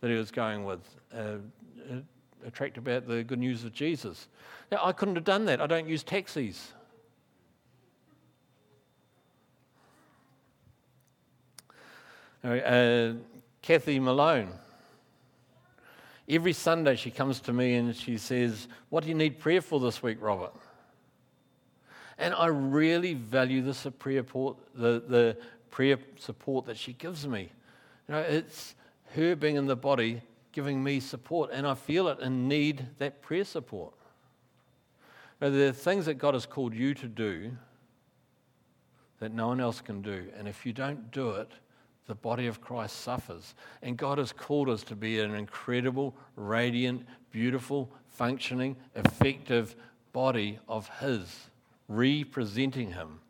that 0.02 0.10
he 0.10 0.16
was 0.16 0.32
going 0.32 0.64
with, 0.64 0.80
uh, 1.14 1.36
a 2.44 2.50
tract 2.50 2.76
about 2.76 3.06
the 3.06 3.22
good 3.22 3.38
news 3.38 3.64
of 3.64 3.72
Jesus. 3.72 4.26
Now, 4.70 4.80
I 4.84 4.92
couldn't 4.92 5.14
have 5.14 5.24
done 5.24 5.44
that. 5.46 5.60
I 5.60 5.66
don't 5.68 5.88
use 5.88 6.02
taxis. 6.02 6.72
Uh, 12.42 13.12
Kathy 13.62 14.00
Malone. 14.00 14.52
Every 16.28 16.52
Sunday 16.52 16.96
she 16.96 17.12
comes 17.12 17.38
to 17.40 17.52
me 17.52 17.76
and 17.76 17.94
she 17.94 18.18
says, 18.18 18.66
What 18.88 19.04
do 19.04 19.08
you 19.08 19.14
need 19.14 19.38
prayer 19.38 19.60
for 19.60 19.78
this 19.78 20.02
week, 20.02 20.18
Robert? 20.20 20.52
And 22.18 22.34
I 22.34 22.46
really 22.46 23.14
value 23.14 23.62
the 23.62 23.90
prayer, 23.92 24.24
the, 24.74 25.02
the 25.06 25.36
prayer 25.70 25.98
support 26.18 26.66
that 26.66 26.76
she 26.76 26.92
gives 26.92 27.24
me. 27.26 27.50
You 28.08 28.14
know, 28.14 28.20
it's 28.20 28.74
her 29.14 29.37
being 29.37 29.57
in 29.57 29.66
the 29.66 29.77
body 29.77 30.22
giving 30.53 30.83
me 30.83 31.01
support, 31.01 31.51
and 31.53 31.66
I 31.66 31.75
feel 31.75 32.09
it 32.09 32.18
and 32.20 32.48
need 32.48 32.87
that 32.98 33.22
prayer 33.22 33.44
support. 33.44 33.94
Now, 35.40 35.51
there 35.51 35.68
are 35.68 35.72
things 35.72 36.07
that 36.07 36.14
God 36.14 36.35
has 36.35 36.46
called 36.46 36.75
you 36.75 36.94
to 36.94 37.09
do 37.09 37.53
that 39.18 39.33
no 39.33 39.48
one 39.48 39.61
else 39.61 39.81
can 39.81 40.03
do, 40.03 40.27
and 40.37 40.46
if 40.46 40.66
you 40.66 40.72
don't 40.72 41.11
do 41.11 41.31
it, 41.31 41.51
the 42.07 42.14
body 42.14 42.46
of 42.46 42.61
Christ 42.61 43.01
suffers. 43.01 43.55
And 43.83 43.96
God 43.96 44.18
has 44.18 44.33
called 44.33 44.68
us 44.68 44.83
to 44.85 44.96
be 44.96 45.20
an 45.20 45.35
incredible, 45.35 46.14
radiant, 46.37 47.07
beautiful, 47.31 47.90
functioning, 48.09 48.77
effective 48.96 49.77
body 50.12 50.59
of 50.68 50.88
His, 51.01 51.48
representing 51.88 52.92
Him 52.92 53.20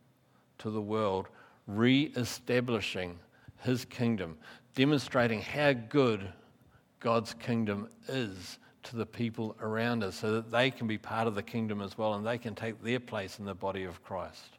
to 0.59 0.71
the 0.71 0.81
world, 0.81 1.29
re 1.67 2.13
establishing 2.17 3.19
His 3.59 3.85
kingdom, 3.85 4.39
demonstrating 4.75 5.41
how 5.41 5.73
good 5.73 6.33
God's 7.01 7.35
kingdom 7.35 7.89
is 8.09 8.59
to 8.85 8.97
the 8.97 9.07
people 9.07 9.57
around 9.61 10.03
us 10.03 10.17
so 10.17 10.33
that 10.33 10.51
they 10.51 10.71
can 10.71 10.87
be 10.87 10.99
part 10.99 11.27
of 11.27 11.35
the 11.35 11.43
kingdom 11.43 11.81
as 11.81 11.97
well 11.97 12.15
and 12.15 12.27
they 12.27 12.39
can 12.39 12.55
take 12.55 12.83
their 12.83 13.01
place 13.01 13.39
in 13.39 13.45
the 13.45 13.55
body 13.55 13.85
of 13.85 14.03
Christ. 14.03 14.59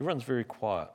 Everyone's 0.00 0.24
very 0.24 0.44
quiet. 0.44 0.88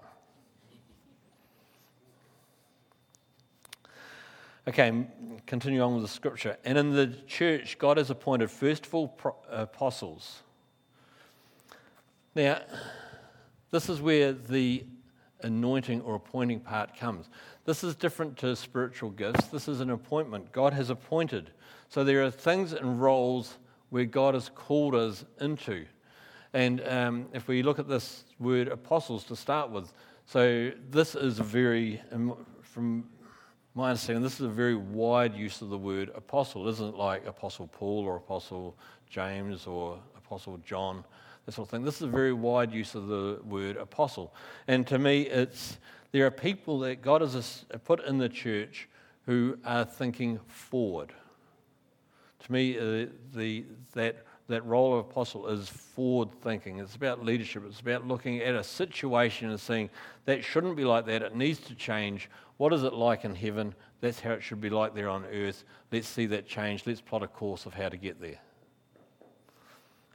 Okay, 4.67 5.07
continue 5.45 5.81
on 5.81 5.93
with 5.93 6.03
the 6.03 6.09
scripture. 6.09 6.57
And 6.65 6.77
in 6.77 6.93
the 6.93 7.07
church, 7.25 7.77
God 7.79 7.95
has 7.95 8.09
appointed 8.09 8.51
first 8.51 8.85
of 8.85 8.93
all 8.93 9.17
uh, 9.23 9.29
apostles. 9.49 10.41
Now, 12.38 12.62
this 13.71 13.89
is 13.89 14.00
where 14.00 14.32
the 14.32 14.86
anointing 15.41 16.02
or 16.02 16.13
appointing 16.13 16.60
part 16.60 16.95
comes. 16.95 17.30
This 17.65 17.84
is 17.84 17.95
different 17.95 18.38
to 18.38 18.56
spiritual 18.56 19.10
gifts. 19.10 19.47
This 19.47 19.67
is 19.67 19.80
an 19.80 19.89
appointment. 19.89 20.52
God 20.52 20.71
has 20.73 20.91
appointed. 20.91 21.50
So 21.89 22.04
there 22.04 22.23
are 22.23 22.30
things 22.30 22.73
and 22.73 23.02
roles 23.02 23.58
where 23.89 24.06
God 24.06 24.36
has 24.36 24.50
called 24.54 24.93
us 24.93 25.26
into. 25.41 25.88
And 26.54 26.88
um, 26.88 27.26
if 27.34 27.47
we 27.47 27.63
look 27.63 27.80
at 27.80 27.88
this 27.88 28.23
word 28.39 28.67
apostles 28.67 29.23
to 29.26 29.36
start 29.36 29.71
with, 29.71 29.91
so 30.28 30.71
this 30.91 31.15
is 31.15 31.39
a 31.39 31.43
very, 31.43 32.00
from 32.62 33.10
my 33.73 33.89
understanding, 33.89 34.21
this 34.21 34.36
is 34.36 34.45
a 34.45 34.50
very 34.50 34.76
wide 34.76 35.34
use 35.34 35.63
of 35.63 35.69
the 35.69 35.78
word 35.78 36.12
apostle. 36.13 36.67
It 36.67 36.71
isn't 36.73 36.95
like 36.95 37.26
Apostle 37.26 37.65
Paul 37.65 38.04
or 38.06 38.17
Apostle 38.17 38.78
James 39.10 39.65
or 39.65 39.97
Apostle 40.15 40.60
John, 40.63 41.04
that 41.47 41.53
sort 41.53 41.67
of 41.67 41.71
thing. 41.71 41.83
This 41.83 41.95
is 41.95 42.01
a 42.03 42.07
very 42.07 42.33
wide 42.33 42.73
use 42.73 42.93
of 42.93 43.07
the 43.07 43.39
word 43.45 43.77
apostle. 43.77 44.36
And 44.67 44.86
to 44.88 44.99
me, 44.99 45.21
it's 45.21 45.79
there 46.12 46.25
are 46.25 46.31
people 46.31 46.79
that 46.79 47.01
God 47.01 47.21
has 47.21 47.65
put 47.86 48.05
in 48.05 48.17
the 48.17 48.29
church 48.29 48.89
who 49.25 49.57
are 49.65 49.86
thinking 49.86 50.39
forward. 50.47 51.13
To 52.41 52.51
me, 52.51 52.77
uh, 52.77 53.07
the, 53.33 53.65
that 53.93 54.25
that 54.49 54.65
role 54.65 54.93
of 54.93 55.05
apostle 55.05 55.47
is 55.47 55.69
forward 55.69 56.29
thinking. 56.41 56.79
It's 56.79 56.95
about 56.95 57.23
leadership. 57.23 57.63
It's 57.67 57.81
about 57.81 58.07
looking 58.07 58.39
at 58.39 58.55
a 58.55 58.63
situation 58.63 59.49
and 59.49 59.60
saying, 59.60 59.89
that 60.25 60.43
shouldn't 60.43 60.77
be 60.77 60.86
like 60.86 61.05
that. 61.05 61.21
It 61.21 61.36
needs 61.36 61.60
to 61.62 61.75
change. 61.75 62.29
What 62.57 62.73
is 62.73 62.83
it 62.83 62.93
like 62.93 63.25
in 63.25 63.36
heaven? 63.36 63.75
That's 63.99 64.19
how 64.19 64.31
it 64.31 64.43
should 64.43 64.62
be 64.62 64.69
like 64.69 64.95
there 64.95 65.10
on 65.10 65.25
earth. 65.25 65.65
Let's 65.91 66.07
see 66.07 66.25
that 66.27 66.47
change. 66.47 66.83
Let's 66.86 67.01
plot 67.01 67.23
a 67.23 67.27
course 67.27 67.65
of 67.65 67.73
how 67.73 67.89
to 67.89 67.97
get 67.97 68.21
there. 68.21 68.39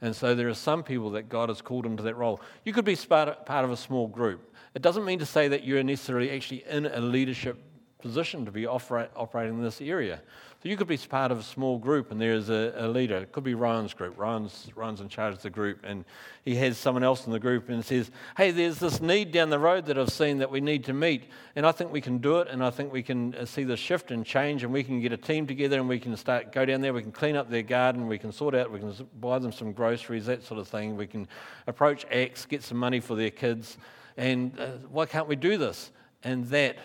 And 0.02 0.14
so 0.14 0.34
there 0.34 0.48
are 0.48 0.54
some 0.54 0.82
people 0.82 1.10
that 1.10 1.28
God 1.28 1.48
has 1.48 1.62
called 1.62 1.86
into 1.86 2.02
that 2.02 2.16
role. 2.16 2.40
You 2.64 2.72
could 2.72 2.84
be 2.84 2.96
part 2.96 3.48
of 3.48 3.70
a 3.70 3.76
small 3.76 4.08
group. 4.08 4.54
It 4.74 4.82
doesn't 4.82 5.04
mean 5.04 5.20
to 5.20 5.26
say 5.26 5.48
that 5.48 5.64
you're 5.64 5.82
necessarily 5.82 6.30
actually 6.30 6.64
in 6.68 6.86
a 6.86 7.00
leadership 7.00 7.58
position 8.02 8.44
to 8.44 8.50
be 8.50 8.66
operating 8.66 9.54
in 9.54 9.62
this 9.62 9.80
area. 9.80 10.20
So 10.62 10.68
you 10.68 10.76
could 10.76 10.86
be 10.86 10.96
part 10.96 11.32
of 11.32 11.40
a 11.40 11.42
small 11.42 11.76
group 11.76 12.12
and 12.12 12.20
there's 12.20 12.48
a, 12.48 12.72
a, 12.76 12.86
leader. 12.86 13.16
It 13.16 13.32
could 13.32 13.42
be 13.42 13.54
Ryan's 13.54 13.94
group. 13.94 14.16
Ryan's, 14.16 14.68
Ryan's 14.76 15.00
in 15.00 15.08
charge 15.08 15.34
of 15.34 15.42
the 15.42 15.50
group 15.50 15.80
and 15.82 16.04
he 16.44 16.54
has 16.54 16.78
someone 16.78 17.02
else 17.02 17.26
in 17.26 17.32
the 17.32 17.40
group 17.40 17.68
and 17.68 17.84
says, 17.84 18.12
hey, 18.36 18.52
there's 18.52 18.78
this 18.78 19.00
need 19.00 19.32
down 19.32 19.50
the 19.50 19.58
road 19.58 19.86
that 19.86 19.98
I've 19.98 20.10
seen 20.10 20.38
that 20.38 20.52
we 20.52 20.60
need 20.60 20.84
to 20.84 20.92
meet. 20.92 21.24
And 21.56 21.66
I 21.66 21.72
think 21.72 21.90
we 21.90 22.00
can 22.00 22.18
do 22.18 22.38
it 22.38 22.48
and 22.48 22.62
I 22.62 22.70
think 22.70 22.92
we 22.92 23.02
can 23.02 23.34
uh, 23.34 23.44
see 23.44 23.64
the 23.64 23.76
shift 23.76 24.12
and 24.12 24.24
change 24.24 24.62
and 24.62 24.72
we 24.72 24.84
can 24.84 25.00
get 25.00 25.12
a 25.12 25.16
team 25.16 25.48
together 25.48 25.80
and 25.80 25.88
we 25.88 25.98
can 25.98 26.16
start, 26.16 26.52
go 26.52 26.64
down 26.64 26.80
there, 26.80 26.92
we 26.92 27.02
can 27.02 27.10
clean 27.10 27.34
up 27.34 27.50
their 27.50 27.62
garden, 27.62 28.06
we 28.06 28.18
can 28.18 28.30
sort 28.30 28.54
out, 28.54 28.70
we 28.70 28.78
can 28.78 28.94
buy 29.20 29.40
them 29.40 29.50
some 29.50 29.72
groceries, 29.72 30.26
that 30.26 30.44
sort 30.44 30.60
of 30.60 30.68
thing. 30.68 30.96
We 30.96 31.08
can 31.08 31.26
approach 31.66 32.06
Acts, 32.12 32.46
get 32.46 32.62
some 32.62 32.78
money 32.78 33.00
for 33.00 33.16
their 33.16 33.30
kids. 33.30 33.78
And 34.16 34.58
uh, 34.60 34.66
why 34.92 35.06
can't 35.06 35.26
we 35.26 35.34
do 35.34 35.56
this? 35.56 35.90
And 36.22 36.46
that 36.50 36.76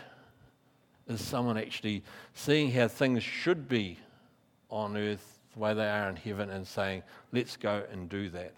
is 1.08 1.24
someone 1.24 1.58
actually 1.58 2.04
seeing 2.34 2.72
how 2.72 2.88
things 2.88 3.24
should 3.24 3.67
be 3.67 3.98
on 4.70 4.98
earth 4.98 5.39
the 5.54 5.60
way 5.60 5.74
they 5.74 5.89
are 5.89 6.10
in 6.10 6.15
heaven 6.15 6.50
and 6.50 6.67
saying, 6.67 7.04
let's 7.32 7.58
go 7.58 7.84
and 7.91 8.10
do 8.10 8.30
that. 8.30 8.54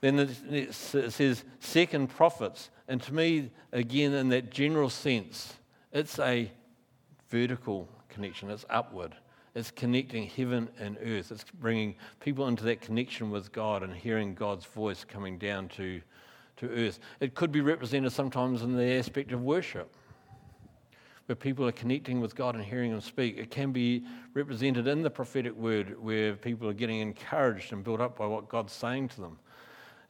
Then 0.00 0.18
it 0.50 0.74
says, 0.74 1.44
second 1.60 2.08
prophets. 2.08 2.70
And 2.88 3.00
to 3.02 3.14
me, 3.14 3.50
again, 3.72 4.12
in 4.12 4.28
that 4.28 4.50
general 4.50 4.90
sense, 4.90 5.54
it's 5.92 6.18
a 6.18 6.50
vertical 7.30 7.88
connection, 8.08 8.50
it's 8.50 8.64
upward. 8.68 9.14
It's 9.54 9.70
connecting 9.70 10.26
heaven 10.26 10.68
and 10.78 10.98
earth. 11.02 11.32
It's 11.32 11.44
bringing 11.60 11.94
people 12.20 12.46
into 12.46 12.62
that 12.64 12.82
connection 12.82 13.30
with 13.30 13.52
God 13.52 13.82
and 13.82 13.94
hearing 13.94 14.34
God's 14.34 14.66
voice 14.66 15.02
coming 15.02 15.38
down 15.38 15.68
to, 15.70 16.02
to 16.58 16.68
earth. 16.68 16.98
It 17.20 17.34
could 17.34 17.52
be 17.52 17.62
represented 17.62 18.12
sometimes 18.12 18.60
in 18.60 18.76
the 18.76 18.84
aspect 18.84 19.32
of 19.32 19.42
worship 19.42 19.96
where 21.26 21.36
people 21.36 21.66
are 21.66 21.72
connecting 21.72 22.20
with 22.20 22.34
God 22.34 22.54
and 22.54 22.64
hearing 22.64 22.92
Him 22.92 23.00
speak. 23.00 23.36
It 23.36 23.50
can 23.50 23.72
be 23.72 24.04
represented 24.34 24.86
in 24.86 25.02
the 25.02 25.10
prophetic 25.10 25.54
word 25.56 26.00
where 26.00 26.34
people 26.34 26.68
are 26.68 26.72
getting 26.72 27.00
encouraged 27.00 27.72
and 27.72 27.82
built 27.82 28.00
up 28.00 28.16
by 28.16 28.26
what 28.26 28.48
God's 28.48 28.72
saying 28.72 29.08
to 29.10 29.20
them. 29.20 29.38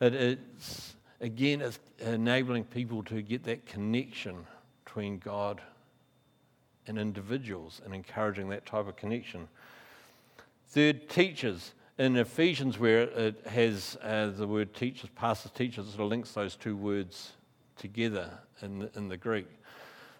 It, 0.00 0.14
it's, 0.14 0.94
again, 1.20 1.62
it's 1.62 1.78
enabling 2.00 2.64
people 2.64 3.02
to 3.04 3.22
get 3.22 3.44
that 3.44 3.64
connection 3.66 4.46
between 4.84 5.18
God 5.18 5.60
and 6.86 6.98
individuals 6.98 7.80
and 7.84 7.94
encouraging 7.94 8.50
that 8.50 8.66
type 8.66 8.86
of 8.86 8.96
connection. 8.96 9.48
Third, 10.68 11.08
teachers. 11.08 11.72
In 11.98 12.14
Ephesians, 12.18 12.78
where 12.78 13.04
it 13.04 13.46
has 13.46 13.96
uh, 14.02 14.26
the 14.26 14.46
word 14.46 14.74
teachers, 14.74 15.08
pastors, 15.14 15.50
teachers, 15.52 15.86
it 15.86 15.92
sort 15.92 16.02
of 16.02 16.10
links 16.10 16.32
those 16.32 16.54
two 16.54 16.76
words 16.76 17.32
together 17.78 18.30
in 18.60 18.80
the, 18.80 18.90
in 18.96 19.08
the 19.08 19.16
Greek. 19.16 19.48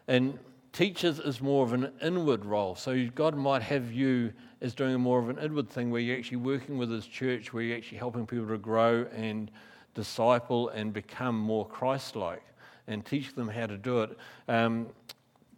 And 0.09 0.39
teachers 0.77 1.19
is 1.19 1.41
more 1.41 1.65
of 1.65 1.73
an 1.73 1.91
inward 2.03 2.45
role. 2.45 2.75
So 2.75 3.09
God 3.15 3.35
might 3.35 3.63
have 3.63 3.93
you 3.93 4.35
as 4.61 4.75
doing 4.75 5.01
more 5.01 5.19
of 5.19 5.31
an 5.31 5.39
inward 5.39 5.71
thing 5.71 5.91
where 5.91 6.03
you're 6.03 6.19
actually 6.19 6.37
working 6.37 6.77
with 6.77 6.91
His 6.91 7.07
church, 7.07 7.55
where 7.55 7.63
you're 7.63 7.79
actually 7.79 7.97
helping 7.97 8.27
people 8.27 8.47
to 8.49 8.59
grow 8.59 9.07
and 9.15 9.51
disciple 9.95 10.69
and 10.69 10.93
become 10.93 11.39
more 11.39 11.67
Christ 11.67 12.15
like 12.15 12.43
and 12.89 13.05
teach 13.07 13.35
them 13.35 13.49
how 13.49 13.67
to 13.67 13.79
do 13.79 14.03
it. 14.03 14.19
Um, 14.49 14.89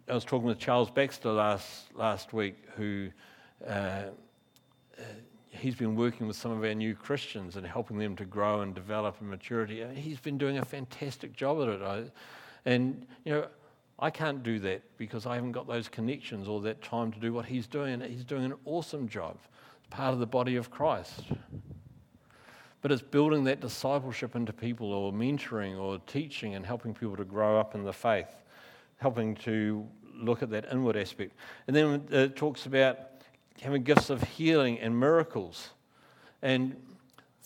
I 0.09 0.13
was 0.13 0.23
talking 0.23 0.47
with 0.47 0.57
Charles 0.57 0.89
Baxter 0.89 1.31
last, 1.31 1.93
last 1.93 2.31
week, 2.31 2.55
who 2.77 3.09
uh, 3.67 4.03
he's 5.49 5.75
been 5.75 5.97
working 5.97 6.27
with 6.27 6.37
some 6.37 6.51
of 6.51 6.63
our 6.63 6.73
new 6.73 6.95
Christians 6.95 7.57
and 7.57 7.67
helping 7.67 7.97
them 7.97 8.15
to 8.15 8.25
grow 8.25 8.61
and 8.61 8.73
develop 8.73 9.17
in 9.19 9.29
maturity. 9.29 9.83
Uh, 9.83 9.89
he's 9.89 10.21
been 10.21 10.37
doing 10.37 10.59
a 10.59 10.65
fantastic 10.65 11.33
job 11.33 11.61
at 11.61 11.67
it. 11.67 11.81
I, 11.81 12.03
and, 12.65 13.05
you 13.25 13.33
know, 13.33 13.47
I 14.01 14.09
can't 14.09 14.41
do 14.43 14.59
that 14.59 14.81
because 14.97 15.25
I 15.25 15.35
haven't 15.35 15.51
got 15.51 15.67
those 15.67 15.89
connections 15.89 16.47
or 16.47 16.61
that 16.61 16.81
time 16.81 17.11
to 17.11 17.19
do 17.19 17.33
what 17.33 17.45
he's 17.45 17.67
doing. 17.67 17.99
He's 18.01 18.23
doing 18.23 18.45
an 18.45 18.53
awesome 18.63 19.09
job. 19.09 19.37
It's 19.79 19.87
part 19.89 20.13
of 20.13 20.19
the 20.19 20.25
body 20.25 20.55
of 20.55 20.71
Christ. 20.71 21.23
But 22.81 22.93
it's 22.93 23.01
building 23.01 23.43
that 23.43 23.59
discipleship 23.59 24.35
into 24.35 24.53
people 24.53 24.93
or 24.93 25.11
mentoring 25.11 25.77
or 25.77 25.99
teaching 26.07 26.55
and 26.55 26.65
helping 26.65 26.93
people 26.93 27.17
to 27.17 27.25
grow 27.25 27.59
up 27.59 27.75
in 27.75 27.83
the 27.83 27.91
faith, 27.91 28.33
helping 28.97 29.35
to 29.35 29.85
look 30.15 30.41
at 30.41 30.49
that 30.51 30.65
inward 30.71 30.95
aspect. 30.95 31.35
And 31.67 31.75
then 31.75 32.07
uh, 32.11 32.17
it 32.17 32.37
talks 32.37 32.65
about 32.65 32.99
having 33.61 33.83
gifts 33.83 34.09
of 34.09 34.23
healing 34.23 34.79
and 34.79 34.97
miracles. 34.97 35.71
And 36.41 36.77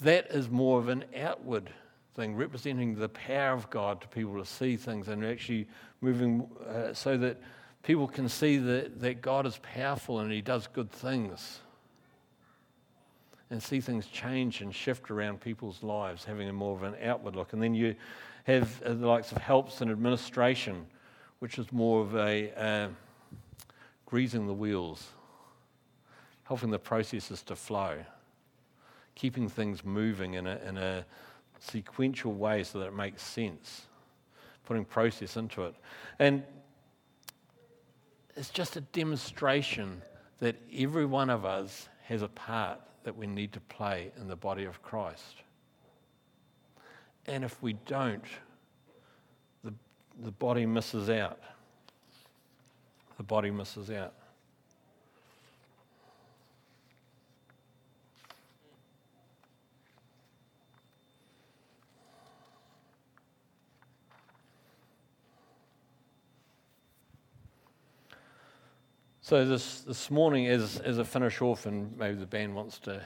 that 0.02 0.28
is 0.30 0.50
more 0.50 0.78
of 0.78 0.88
an 0.88 1.06
outward 1.18 1.72
thing, 2.16 2.36
representing 2.36 2.96
the 2.96 3.10
power 3.10 3.54
of 3.54 3.70
God 3.70 4.02
to 4.02 4.08
people 4.08 4.38
to 4.38 4.46
see 4.46 4.78
things 4.78 5.08
and 5.08 5.26
actually 5.26 5.68
moving 6.02 6.48
uh, 6.68 6.94
so 6.94 7.18
that 7.18 7.42
people 7.84 8.08
can 8.08 8.30
see 8.30 8.58
that, 8.58 9.00
that 9.00 9.22
God 9.22 9.46
is 9.46 9.60
powerful 9.62 10.20
and 10.20 10.32
He 10.32 10.42
does 10.42 10.68
good 10.68 10.92
things. 10.92 11.60
And 13.50 13.62
see 13.62 13.82
things 13.82 14.08
change 14.08 14.62
and 14.62 14.74
shift 14.74 15.12
around 15.12 15.40
people's 15.40 15.84
lives, 15.84 16.24
having 16.24 16.50
a 16.50 16.54
more 16.54 16.76
of 16.76 16.82
an 16.82 16.96
outward 17.04 17.36
look. 17.36 17.54
And 17.54 17.62
then 17.62 17.76
you 17.76 17.96
have 18.46 18.82
uh, 18.82 18.94
the 18.94 19.06
likes 19.06 19.32
of 19.32 19.38
helps 19.38 19.82
and 19.82 19.92
administration, 19.92 20.88
which 21.38 21.60
is 21.60 21.72
more 21.72 22.02
of 22.02 22.16
a 22.16 22.52
uh, 22.60 22.88
greasing 24.06 24.48
the 24.48 24.54
wheels 24.54 25.08
helping 26.44 26.70
the 26.70 26.80
processes 26.80 27.42
to 27.44 27.56
flow, 27.56 27.98
keeping 29.16 29.48
things 29.50 29.84
moving 29.84 30.36
in 30.36 30.46
a, 30.48 30.60
in 30.68 30.78
a 30.78 31.06
sequential 31.64 32.34
way 32.34 32.64
so 32.64 32.80
that 32.80 32.88
it 32.88 32.96
makes 32.96 33.22
sense, 33.22 33.88
putting 34.66 34.86
process 34.86 35.38
into 35.38 35.64
it. 35.64 35.76
And 36.20 36.44
it's 38.36 38.50
just 38.50 38.76
a 38.76 38.82
demonstration 38.82 40.02
that 40.40 40.56
every 40.76 41.06
one 41.06 41.30
of 41.30 41.46
us 41.46 41.88
has 42.06 42.22
a 42.22 42.28
part 42.28 42.80
that 43.04 43.16
we 43.16 43.28
need 43.28 43.54
to 43.54 43.60
play 43.62 44.12
in 44.20 44.28
the 44.28 44.36
body 44.36 44.66
of 44.66 44.82
Christ. 44.82 45.36
And 47.26 47.44
if 47.44 47.62
we 47.62 47.74
don't, 47.86 48.24
the, 49.64 49.74
the 50.22 50.32
body 50.32 50.66
misses 50.66 51.10
out. 51.10 51.40
The 53.18 53.24
body 53.24 53.52
misses 53.52 53.90
out. 53.90 54.14
So 69.34 69.44
this, 69.46 69.82
this 69.82 70.12
morning, 70.12 70.46
as, 70.46 70.78
as 70.82 71.00
I 71.00 71.04
finish 71.04 71.42
off, 71.42 71.66
and 71.66 71.98
maybe 71.98 72.14
the 72.14 72.26
band 72.28 72.54
wants 72.54 72.78
to 72.82 73.02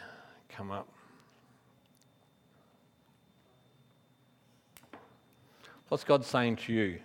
come 0.50 0.72
up. 0.72 0.90
What's 5.88 6.04
God 6.04 6.26
saying 6.26 6.58
to 6.58 6.74
you? 6.74 7.00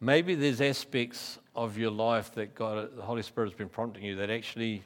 Maybe 0.00 0.36
there's 0.36 0.60
aspects 0.60 1.40
of 1.56 1.76
your 1.76 1.90
life 1.90 2.32
that 2.34 2.54
God, 2.54 2.94
the 2.94 3.02
Holy 3.02 3.22
Spirit 3.22 3.48
has 3.48 3.58
been 3.58 3.68
prompting 3.68 4.04
you 4.04 4.14
that 4.14 4.30
actually 4.30 4.84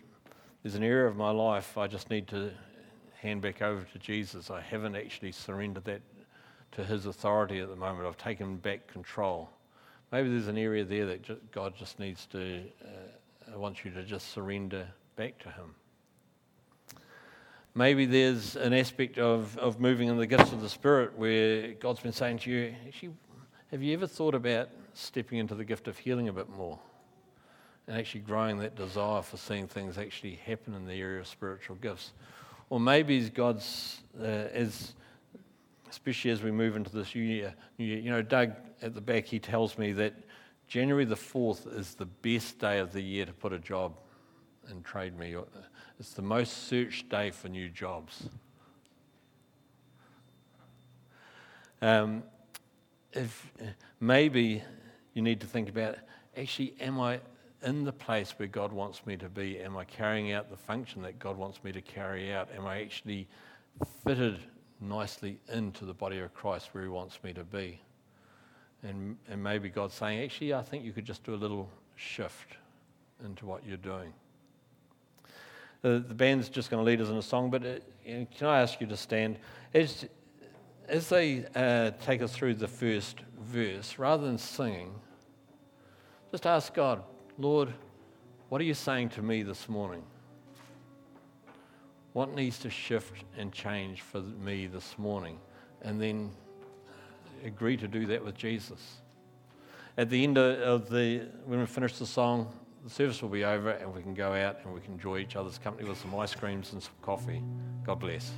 there's 0.62 0.76
an 0.76 0.82
area 0.82 1.06
of 1.06 1.14
my 1.14 1.30
life 1.30 1.76
I 1.76 1.88
just 1.88 2.08
need 2.08 2.26
to 2.28 2.50
hand 3.20 3.42
back 3.42 3.60
over 3.60 3.84
to 3.92 3.98
Jesus. 3.98 4.50
I 4.50 4.62
haven't 4.62 4.96
actually 4.96 5.32
surrendered 5.32 5.84
that 5.84 6.00
to 6.72 6.84
His 6.84 7.04
authority 7.04 7.60
at 7.60 7.68
the 7.68 7.76
moment. 7.76 8.06
I've 8.06 8.16
taken 8.16 8.56
back 8.56 8.86
control. 8.86 9.50
Maybe 10.14 10.28
there's 10.28 10.46
an 10.46 10.58
area 10.58 10.84
there 10.84 11.06
that 11.06 11.50
God 11.50 11.74
just 11.76 11.98
needs 11.98 12.26
to, 12.26 12.60
uh, 12.84 13.58
wants 13.58 13.84
you 13.84 13.90
to 13.90 14.04
just 14.04 14.30
surrender 14.30 14.86
back 15.16 15.40
to 15.40 15.48
Him. 15.48 15.74
Maybe 17.74 18.06
there's 18.06 18.54
an 18.54 18.74
aspect 18.74 19.18
of, 19.18 19.58
of 19.58 19.80
moving 19.80 20.06
in 20.06 20.16
the 20.16 20.28
gifts 20.28 20.52
of 20.52 20.60
the 20.60 20.68
Spirit 20.68 21.18
where 21.18 21.72
God's 21.72 21.98
been 21.98 22.12
saying 22.12 22.38
to 22.38 22.50
you, 22.52 22.76
actually, 22.86 23.10
have 23.72 23.82
you 23.82 23.92
ever 23.92 24.06
thought 24.06 24.36
about 24.36 24.68
stepping 24.92 25.38
into 25.38 25.56
the 25.56 25.64
gift 25.64 25.88
of 25.88 25.98
healing 25.98 26.28
a 26.28 26.32
bit 26.32 26.48
more? 26.48 26.78
And 27.88 27.98
actually 27.98 28.20
growing 28.20 28.58
that 28.58 28.76
desire 28.76 29.20
for 29.20 29.36
seeing 29.36 29.66
things 29.66 29.98
actually 29.98 30.36
happen 30.46 30.74
in 30.74 30.86
the 30.86 30.94
area 30.94 31.18
of 31.18 31.26
spiritual 31.26 31.74
gifts. 31.74 32.12
Or 32.70 32.78
maybe 32.78 33.28
God's, 33.30 34.00
uh, 34.16 34.22
as 34.22 34.94
especially 35.94 36.32
as 36.32 36.42
we 36.42 36.50
move 36.50 36.74
into 36.74 36.90
this 36.90 37.14
new 37.14 37.22
year. 37.22 37.54
You 37.76 38.10
know, 38.10 38.20
Doug 38.20 38.52
at 38.82 38.94
the 38.94 39.00
back, 39.00 39.26
he 39.26 39.38
tells 39.38 39.78
me 39.78 39.92
that 39.92 40.12
January 40.66 41.04
the 41.04 41.14
4th 41.14 41.72
is 41.78 41.94
the 41.94 42.06
best 42.06 42.58
day 42.58 42.80
of 42.80 42.92
the 42.92 43.00
year 43.00 43.24
to 43.24 43.32
put 43.32 43.52
a 43.52 43.60
job 43.60 43.96
in 44.68 44.82
Trade 44.82 45.16
Me. 45.16 45.36
It's 46.00 46.14
the 46.14 46.22
most 46.22 46.66
searched 46.66 47.08
day 47.08 47.30
for 47.30 47.48
new 47.48 47.68
jobs. 47.68 48.28
Um, 51.80 52.24
if 53.12 53.52
maybe 54.00 54.64
you 55.12 55.22
need 55.22 55.40
to 55.42 55.46
think 55.46 55.68
about 55.68 55.94
actually, 56.36 56.74
am 56.80 56.98
I 56.98 57.20
in 57.62 57.84
the 57.84 57.92
place 57.92 58.34
where 58.36 58.48
God 58.48 58.72
wants 58.72 59.06
me 59.06 59.16
to 59.18 59.28
be? 59.28 59.60
Am 59.60 59.76
I 59.76 59.84
carrying 59.84 60.32
out 60.32 60.50
the 60.50 60.56
function 60.56 61.02
that 61.02 61.20
God 61.20 61.36
wants 61.36 61.62
me 61.62 61.70
to 61.70 61.80
carry 61.80 62.32
out? 62.34 62.48
Am 62.56 62.66
I 62.66 62.80
actually 62.80 63.28
fitted 64.02 64.40
nicely 64.80 65.38
into 65.52 65.84
the 65.84 65.94
body 65.94 66.18
of 66.20 66.32
Christ 66.34 66.70
where 66.72 66.82
He 66.82 66.88
wants 66.88 67.18
me 67.22 67.32
to 67.32 67.44
be. 67.44 67.80
And, 68.82 69.16
and 69.30 69.42
maybe 69.42 69.68
God's 69.70 69.94
saying, 69.94 70.22
actually, 70.22 70.52
I 70.52 70.62
think 70.62 70.84
you 70.84 70.92
could 70.92 71.06
just 71.06 71.24
do 71.24 71.34
a 71.34 71.36
little 71.36 71.70
shift 71.96 72.56
into 73.24 73.46
what 73.46 73.66
you're 73.66 73.76
doing. 73.76 74.12
The, 75.82 76.04
the 76.06 76.14
band's 76.14 76.48
just 76.48 76.70
going 76.70 76.84
to 76.84 76.84
lead 76.84 77.00
us 77.00 77.08
in 77.08 77.16
a 77.16 77.22
song, 77.22 77.50
but 77.50 77.64
it, 77.64 77.92
uh, 78.06 78.36
can 78.36 78.46
I 78.46 78.60
ask 78.60 78.80
you 78.80 78.86
to 78.86 78.96
stand? 78.96 79.38
As, 79.72 80.06
as 80.88 81.08
they 81.08 81.46
uh, 81.54 81.92
take 82.04 82.22
us 82.22 82.32
through 82.32 82.54
the 82.54 82.68
first 82.68 83.18
verse, 83.40 83.98
rather 83.98 84.26
than 84.26 84.38
singing, 84.38 84.94
just 86.30 86.46
ask 86.46 86.74
God, 86.74 87.02
Lord, 87.38 87.72
what 88.48 88.60
are 88.60 88.64
you 88.64 88.74
saying 88.74 89.10
to 89.10 89.22
me 89.22 89.42
this 89.42 89.68
morning? 89.68 90.02
What 92.14 92.32
needs 92.32 92.60
to 92.60 92.70
shift 92.70 93.24
and 93.36 93.52
change 93.52 94.02
for 94.02 94.20
me 94.20 94.68
this 94.68 94.96
morning? 94.98 95.36
And 95.82 96.00
then 96.00 96.30
agree 97.44 97.76
to 97.76 97.88
do 97.88 98.06
that 98.06 98.24
with 98.24 98.36
Jesus. 98.36 98.98
At 99.98 100.10
the 100.10 100.22
end 100.22 100.38
of 100.38 100.88
the, 100.88 101.26
when 101.44 101.58
we 101.58 101.66
finish 101.66 101.98
the 101.98 102.06
song, 102.06 102.52
the 102.84 102.90
service 102.90 103.20
will 103.20 103.30
be 103.30 103.44
over 103.44 103.70
and 103.70 103.92
we 103.92 104.00
can 104.00 104.14
go 104.14 104.32
out 104.32 104.58
and 104.62 104.72
we 104.72 104.80
can 104.80 104.92
enjoy 104.92 105.18
each 105.18 105.34
other's 105.34 105.58
company 105.58 105.88
with 105.88 105.98
some 105.98 106.14
ice 106.14 106.36
creams 106.36 106.72
and 106.72 106.80
some 106.80 106.92
coffee. 107.02 107.42
God 107.84 107.98
bless. 107.98 108.30